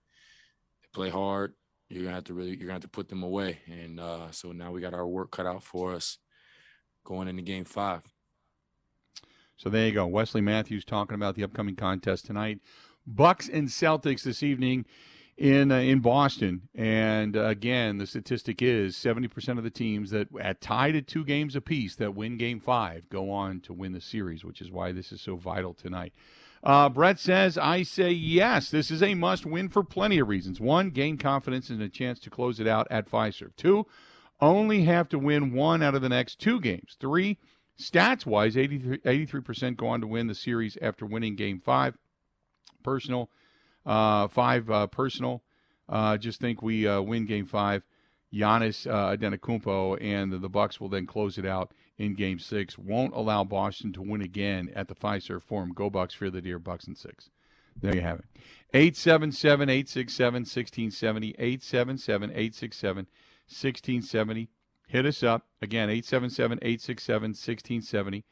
[0.82, 1.54] They play hard.
[1.90, 3.60] You're gonna have to really you're gonna have to put them away.
[3.68, 6.20] And uh, so now we got our work cut out for us
[7.04, 8.04] going into Game Five.
[9.62, 10.08] So there you go.
[10.08, 12.58] Wesley Matthews talking about the upcoming contest tonight.
[13.06, 14.86] Bucks and Celtics this evening
[15.38, 16.64] in uh, in Boston.
[16.74, 21.24] And uh, again, the statistic is 70% of the teams that at tied at two
[21.24, 24.92] games apiece that win game 5 go on to win the series, which is why
[24.92, 26.14] this is so vital tonight.
[26.64, 28.72] Uh, Brett says, I say yes.
[28.72, 30.60] This is a must win for plenty of reasons.
[30.60, 33.56] One, gain confidence and a chance to close it out at Fiserv.
[33.58, 33.86] Two,
[34.40, 36.98] only have to win one out of the next two games.
[37.00, 37.38] Three,
[37.80, 41.98] Stats wise, 83, percent go on to win the series after winning game five.
[42.84, 43.30] Personal,
[43.86, 45.44] uh, five uh, personal.
[45.90, 47.84] Uh, just think we uh, win game five.
[48.34, 52.78] Giannis uh, and the, the Bucks will then close it out in Game Six.
[52.78, 55.74] Won't allow Boston to win again at the Fiserv Forum.
[55.74, 56.60] Go Bucks, fear the deer.
[56.60, 57.30] Bucks and six.
[57.80, 58.26] There you have it.
[58.74, 61.30] 877 867 1670.
[61.38, 63.08] 877 867
[63.48, 64.50] 1670.
[64.92, 65.46] Hit us up.
[65.62, 68.26] Again, 877 867 1670.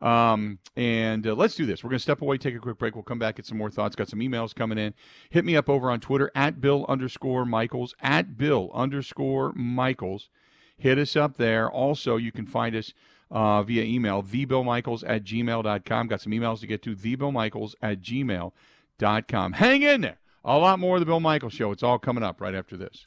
[0.00, 1.84] Um, and uh, let's do this.
[1.84, 2.96] We're going to step away, take a quick break.
[2.96, 3.94] We'll come back, get some more thoughts.
[3.94, 4.94] Got some emails coming in.
[5.30, 10.28] Hit me up over on Twitter at Bill underscore Michaels, at Bill underscore Michaels.
[10.76, 11.70] Hit us up there.
[11.70, 12.92] Also, you can find us
[13.30, 16.08] uh, via email, thebillmichaels at gmail.com.
[16.08, 19.52] Got some emails to get to, thebillmichaels at gmail.com.
[19.52, 20.18] Hang in there.
[20.44, 21.70] A lot more of the Bill Michaels Show.
[21.70, 23.06] It's all coming up right after this.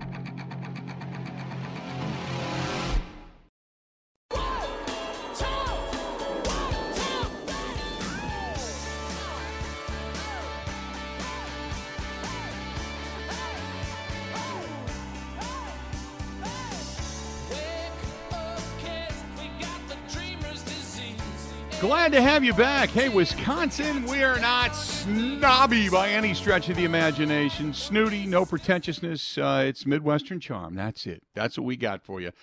[22.11, 22.89] Glad to have you back.
[22.89, 27.73] Hey, Wisconsin, we are not snobby by any stretch of the imagination.
[27.73, 29.37] Snooty, no pretentiousness.
[29.37, 30.75] Uh, it's Midwestern charm.
[30.75, 31.23] That's it.
[31.35, 32.33] That's what we got for you.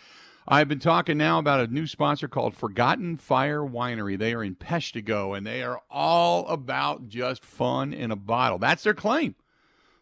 [0.49, 4.19] I've been talking now about a new sponsor called Forgotten Fire Winery.
[4.19, 8.59] They are in Peshtigo, and they are all about just fun in a bottle.
[8.59, 9.35] That's their claim.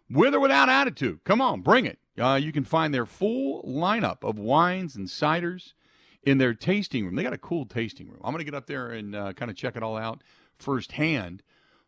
[0.09, 1.25] With or without attitude.
[1.25, 1.99] Come on, bring it.
[2.17, 5.73] Uh, you can find their full lineup of wines and ciders
[6.27, 7.15] in their tasting room.
[7.15, 8.21] They got a cool tasting room.
[8.23, 10.23] I'm going to get up there and uh, kind of check it all out
[10.59, 11.43] firsthand.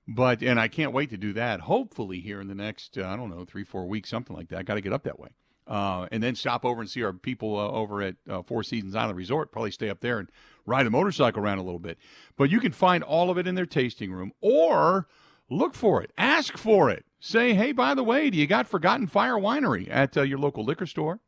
[0.07, 1.61] But and I can't wait to do that.
[1.61, 4.65] Hopefully here in the next uh, I don't know three four weeks something like that.
[4.65, 5.29] Got to get up that way.
[5.67, 8.95] Uh, and then stop over and see our people uh, over at uh, Four Seasons
[8.95, 9.53] Island Resort.
[9.53, 10.31] Probably stay up there and
[10.65, 11.99] ride a motorcycle around a little bit.
[12.39, 15.09] But you can find all of it in their tasting room, or
[15.51, 17.05] look for it, ask for it.
[17.21, 20.65] Say, hey, by the way, do you got Forgotten Fire Winery at uh, your local
[20.65, 21.21] liquor store,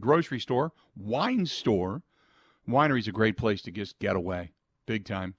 [0.00, 2.02] grocery store, wine store?
[2.68, 4.52] Winery's a great place to just get away,
[4.86, 5.34] big time.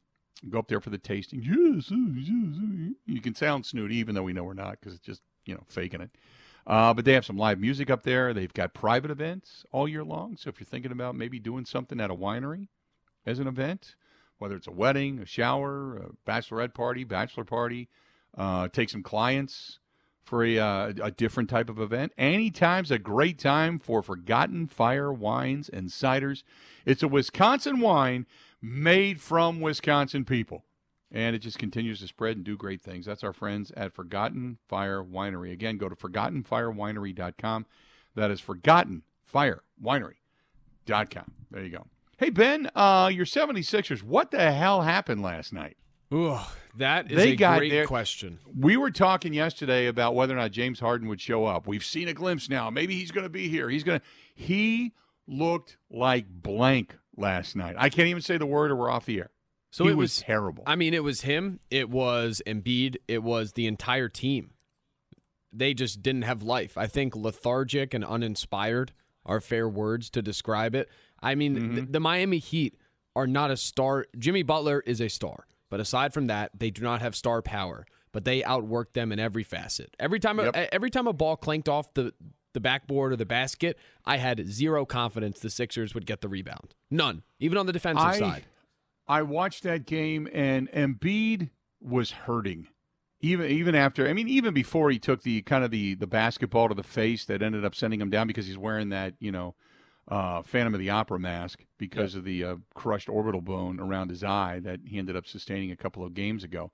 [0.50, 1.42] Go up there for the tasting.
[1.42, 2.96] Yes, yes.
[3.06, 5.64] You can sound snooty, even though we know we're not, because it's just you know
[5.68, 6.12] faking it.
[6.68, 8.34] Uh, but they have some live music up there.
[8.34, 10.36] They've got private events all year long.
[10.36, 12.68] So if you're thinking about maybe doing something at a winery
[13.26, 13.96] as an event,
[14.40, 17.88] whether it's a wedding, a shower, a bachelorette party, bachelor party,
[18.38, 19.80] uh, take some clients
[20.26, 22.12] for a, uh, a different type of event.
[22.18, 26.42] Anytime's a great time for Forgotten Fire wines and ciders.
[26.86, 28.26] It's a Wisconsin wine
[28.62, 30.66] made from Wisconsin people.
[31.12, 33.06] And it just continues to spread and do great things.
[33.06, 35.54] That's our friends at Forgotten Fire Winery.
[35.54, 37.66] Again, go to ForgottenFireWinery.com.
[38.16, 41.32] That is ForgottenFireWinery.com.
[41.52, 41.86] There you go.
[42.18, 45.78] Hey, Ben, uh, your 76ers, what the hell happened last night?
[46.14, 46.38] Ooh,
[46.78, 48.40] that is They a got great question.
[48.58, 51.68] We were talking yesterday about whether or not James Harden would show up.
[51.68, 52.70] We've seen a glimpse now.
[52.70, 53.70] Maybe he's going to be here.
[53.70, 54.06] He's going to.
[54.36, 54.94] He
[55.28, 57.76] looked like blank last night.
[57.78, 59.32] I can't even say the word, or we're off the air.
[59.72, 60.64] So he it was, was terrible.
[60.68, 61.60] I mean, it was him.
[61.72, 62.98] It was Embiid.
[63.08, 64.52] It was the entire team.
[65.52, 66.78] They just didn't have life.
[66.78, 68.92] I think lethargic and uninspired
[69.26, 70.90] are fair words to describe it.
[71.22, 71.76] I mean, Mm-hmm.
[71.76, 72.78] th- the Miami Heat
[73.16, 74.06] are not a star.
[74.20, 77.86] Jimmy Butler is a star, but aside from that, they do not have star power.
[78.12, 79.94] But they outwork them in every facet.
[80.00, 80.56] Every time, Yep.
[80.56, 82.14] a, every time a ball clanked off the
[82.54, 86.74] the backboard or the basket, I had zero confidence the Sixers would get the rebound.
[86.90, 88.46] None, even on the defensive I, side.
[89.06, 91.50] I watched that game, and Embiid
[91.82, 92.70] was hurting.
[93.20, 96.70] Even even after, I mean, even before he took the kind of the the basketball
[96.70, 99.56] to the face that ended up sending him down because he's wearing that you know
[100.08, 104.24] uh, Phantom of the Opera mask because of the uh, crushed orbital bone around his
[104.24, 106.72] eye that he ended up sustaining a couple of games ago.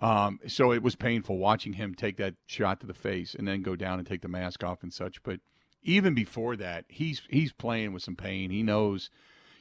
[0.00, 3.62] Um, so it was painful watching him take that shot to the face and then
[3.62, 5.22] go down and take the mask off and such.
[5.22, 5.40] But
[5.82, 8.50] even before that, he's he's playing with some pain.
[8.50, 9.10] He knows,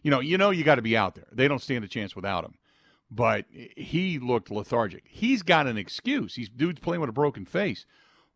[0.02, 1.28] you know, you know, you got to be out there.
[1.32, 2.56] They don't stand a chance without him.
[3.12, 5.04] But he looked lethargic.
[5.08, 6.36] He's got an excuse.
[6.36, 7.86] He's dude's playing with a broken face.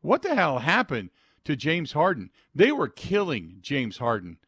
[0.02, 1.12] What the hell happened
[1.46, 2.32] to James Harden?
[2.56, 4.40] They were killing James Harden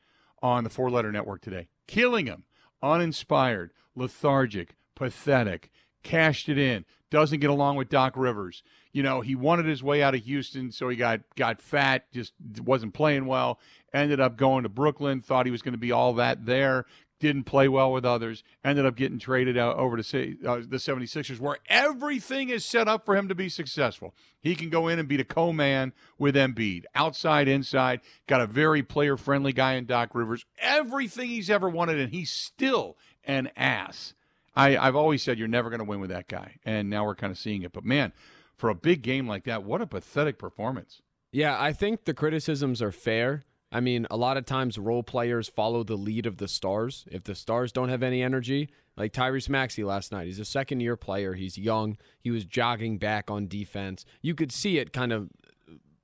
[0.45, 2.43] on the Four Letter Network today, killing him.
[2.83, 5.71] Uninspired, lethargic, pathetic.
[6.03, 6.85] Cashed it in.
[7.09, 8.61] Doesn't get along with Doc Rivers.
[8.93, 12.05] You know, he wanted his way out of Houston, so he got got fat.
[12.13, 12.33] Just
[12.63, 13.59] wasn't playing well.
[13.91, 15.19] Ended up going to Brooklyn.
[15.19, 16.85] Thought he was going to be all that there.
[17.19, 18.43] Didn't play well with others.
[18.63, 22.87] Ended up getting traded out over to say, uh, the 76ers, where everything is set
[22.87, 24.13] up for him to be successful.
[24.41, 28.01] He can go in and be the co-man with Embiid, outside, inside.
[28.27, 30.45] Got a very player-friendly guy in Doc Rivers.
[30.59, 34.13] Everything he's ever wanted, and he's still an ass.
[34.55, 37.15] I, I've always said you're never going to win with that guy, and now we're
[37.15, 37.73] kind of seeing it.
[37.73, 38.13] But man,
[38.55, 41.01] for a big game like that, what a pathetic performance.
[41.31, 43.43] Yeah, I think the criticisms are fair.
[43.75, 47.03] I mean, a lot of times role players follow the lead of the stars.
[47.11, 50.79] If the stars don't have any energy, like Tyrese Maxey last night, he's a second
[50.79, 51.33] year player.
[51.33, 51.97] He's young.
[52.21, 54.05] He was jogging back on defense.
[54.21, 55.27] You could see it kind of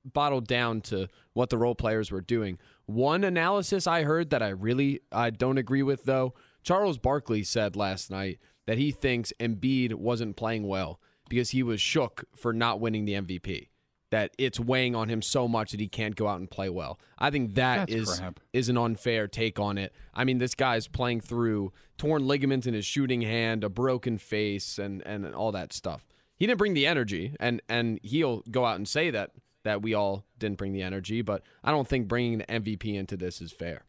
[0.04, 2.58] bottled down to what the role players were doing.
[2.84, 7.74] One analysis I heard that I really I don't agree with though, Charles Barkley said
[7.74, 12.80] last night that he thinks Embiid wasn't playing well because he was shook for not
[12.80, 13.68] winning the MVP.
[14.12, 17.00] That it's weighing on him so much that he can't go out and play well.
[17.18, 18.40] I think that That's is crap.
[18.52, 19.92] is an unfair take on it.
[20.12, 24.78] I mean, this guy's playing through torn ligaments in his shooting hand, a broken face,
[24.78, 26.06] and and all that stuff.
[26.36, 29.30] He didn't bring the energy, and and he'll go out and say that
[29.64, 31.22] that we all didn't bring the energy.
[31.22, 33.84] But I don't think bringing the MVP into this is fair.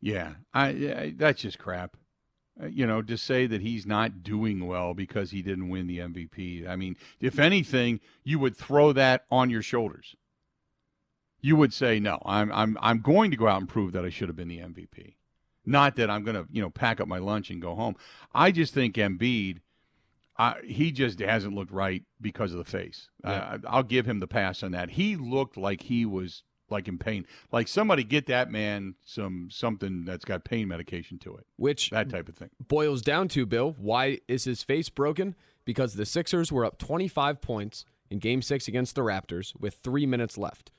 [0.00, 1.96] Yeah, I, I that's just crap.
[2.60, 5.98] Uh, you know, to say that he's not doing well because he didn't win the
[5.98, 6.68] MVP.
[6.68, 10.14] I mean, if anything, you would throw that on your shoulders.
[11.40, 14.10] You would say, "No, I'm I'm I'm going to go out and prove that I
[14.10, 15.14] should have been the MVP."
[15.64, 17.96] Not that I'm going to, you know, pack up my lunch and go home.
[18.34, 19.60] I just think Embiid
[20.38, 23.08] uh, he just hasn't looked right because of the face.
[23.22, 24.90] Uh, I'll give him the pass on that.
[24.90, 26.42] He looked like he was
[26.72, 27.24] like in pain.
[27.52, 31.46] Like somebody get that man some something that's got pain medication to it.
[31.56, 32.50] Which That type of thing.
[32.66, 35.36] boils down to Bill, why is his face broken?
[35.64, 40.06] Because the Sixers were up 25 points in Game Six against the Raptors with three
[40.06, 40.72] minutes left.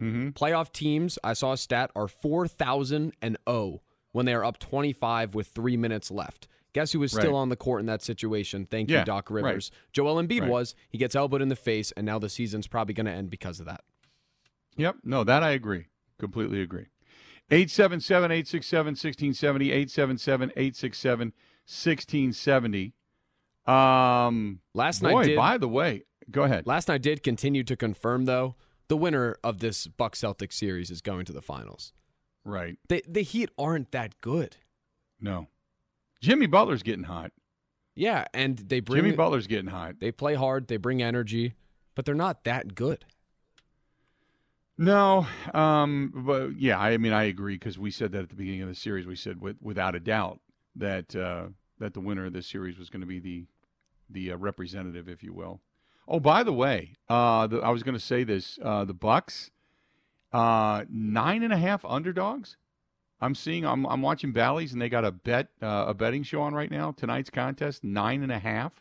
[0.00, 0.30] Mm-hmm.
[0.30, 3.82] Playoff teams, I saw a stat, are 4,000 and 0
[4.12, 6.48] when they are up 25 with three minutes left.
[6.72, 7.38] Guess who was still Right.
[7.38, 8.66] on the court in that situation?
[8.68, 9.44] Thank Yeah, you, Doc right.
[9.44, 9.70] Rivers.
[9.92, 10.50] Joel Embiid Right.
[10.50, 10.74] was.
[10.88, 13.60] He gets elbowed in the face, and now the season's probably going to end because
[13.60, 13.82] of that.
[14.76, 14.96] Yep.
[15.04, 15.86] No, that I agree.
[16.18, 16.86] Completely agree.
[17.50, 19.70] 877 867 1670.
[19.72, 21.32] 877 867
[21.66, 22.94] 1670.
[23.66, 25.36] Um, Last boy, night did.
[25.36, 26.66] by the way, go ahead.
[26.66, 28.56] Last night did continue to confirm though
[28.88, 31.92] the winner of this Buck Celtics series is going to the finals.
[32.44, 32.76] Right.
[32.88, 34.56] The the Heat aren't that good.
[35.20, 35.48] No.
[36.20, 37.32] Jimmy Butler's getting hot.
[37.94, 40.00] Yeah, and they bring Jimmy Butler's getting hot.
[40.00, 41.54] they play hard, they bring energy,
[41.94, 43.04] but they're not that good.
[44.76, 48.62] No, um, but yeah, I mean, I agree because we said that at the beginning
[48.62, 49.06] of the series.
[49.06, 50.40] We said with, without a doubt
[50.74, 51.46] that uh,
[51.78, 53.46] that the winner of this series was going to be the
[54.10, 55.60] the uh, representative, if you will.
[56.08, 59.52] Oh, by the way, uh, the, I was going to say this: uh, the Bucks,
[60.32, 62.56] uh, nine and a half underdogs.
[63.20, 63.64] I'm seeing.
[63.64, 66.70] I'm I'm watching Bally's, and they got a bet uh, a betting show on right
[66.70, 66.90] now.
[66.90, 68.72] Tonight's contest, nine and a half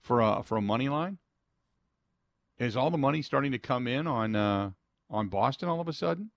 [0.00, 1.18] for a for a money line.
[2.58, 4.74] Is all the money starting to come in on
[5.10, 6.30] on Boston all of a sudden?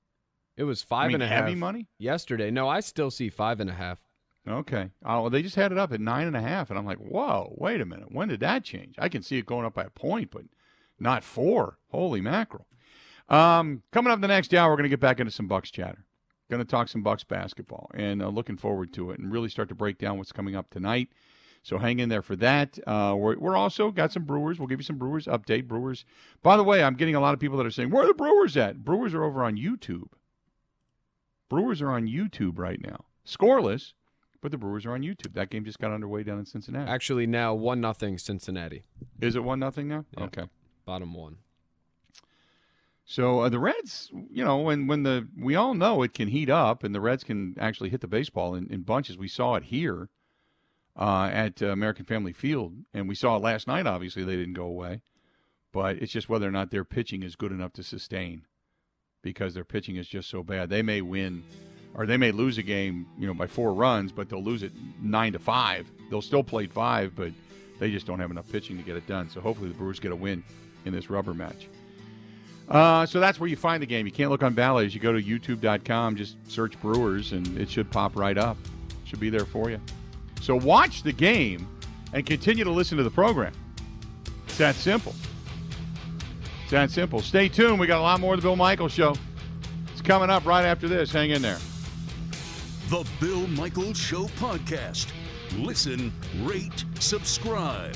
[0.57, 1.88] It was I five mean, and a half heavy money.
[1.97, 2.51] yesterday.
[2.51, 3.99] No, I still see five and a half.
[4.47, 4.89] Okay.
[5.05, 6.97] Oh, well, they just had it up at nine and a half, and I'm like,
[6.97, 8.11] whoa, wait a minute.
[8.11, 8.95] When did that change?
[8.97, 10.43] I can see it going up by a point, but
[10.99, 11.78] not four.
[11.89, 12.65] Holy mackerel.
[13.28, 16.05] Um, coming up the next hour, we're going to get back into some Bucks chatter.
[16.49, 19.70] Going to talk some Bucks basketball, and uh, looking forward to it, and really start
[19.70, 21.09] to break down what's coming up tonight.
[21.62, 22.80] So hang in there for that.
[22.88, 24.60] Uh, we're, we're also got some Brewers.
[24.60, 25.68] We'll give you some Brewers update.
[25.68, 26.05] Brewers.
[26.41, 28.14] By the way, I'm getting a lot of people that are saying, "Where are the
[28.14, 30.07] Brewers at?" Brewers are over on YouTube.
[31.49, 33.05] Brewers are on YouTube right now.
[33.26, 33.93] Scoreless,
[34.41, 35.34] but the Brewers are on YouTube.
[35.34, 36.89] That game just got underway down in Cincinnati.
[36.89, 38.84] Actually, now one nothing Cincinnati,
[39.20, 40.05] Is it one nothing now?
[40.18, 40.24] Yeah.
[40.26, 40.43] Okay.
[40.86, 41.38] bottom one.
[43.05, 46.49] So uh, the Reds, you know, when when the we all know it can heat
[46.49, 49.18] up, and the Reds can actually hit the baseball in, in bunches.
[49.18, 50.10] We saw it here
[51.00, 53.88] uh, at uh, American Family Field, and we saw last night.
[53.88, 55.02] Obviously, they didn't go away,
[55.72, 58.45] but it's just whether or not their pitching is good enough to sustain,
[59.24, 60.70] because their pitching is just so bad.
[60.70, 61.43] They may win,
[61.95, 64.74] or they may lose a game, you know, by four runs, but they'll lose it
[65.02, 65.89] nine to five.
[66.10, 67.32] They'll still play five, but
[67.80, 69.30] they just don't have enough pitching to get it done.
[69.30, 70.43] So hopefully, the Brewers get a win
[70.84, 71.70] in this rubber match.
[72.68, 74.06] Uh, so that's where you find the game.
[74.06, 74.93] You can't look on Bally's.
[74.93, 78.58] You go to youtube.com, just search Brewers, and it should pop right up.
[79.06, 79.80] Should be there for you.
[80.42, 81.68] So watch the game
[82.14, 83.54] and continue to listen to the program.
[84.46, 85.14] It's that simple.
[86.64, 87.22] It's that simple.
[87.22, 87.80] Stay tuned.
[87.80, 89.16] We got a lot more of the Bill Michaels Show.
[89.92, 91.12] It's coming up right after this.
[91.12, 91.60] Hang in there.
[92.90, 95.12] The Bill Michaels Show podcast.
[95.58, 96.12] Listen,
[96.42, 97.96] rate, subscribe.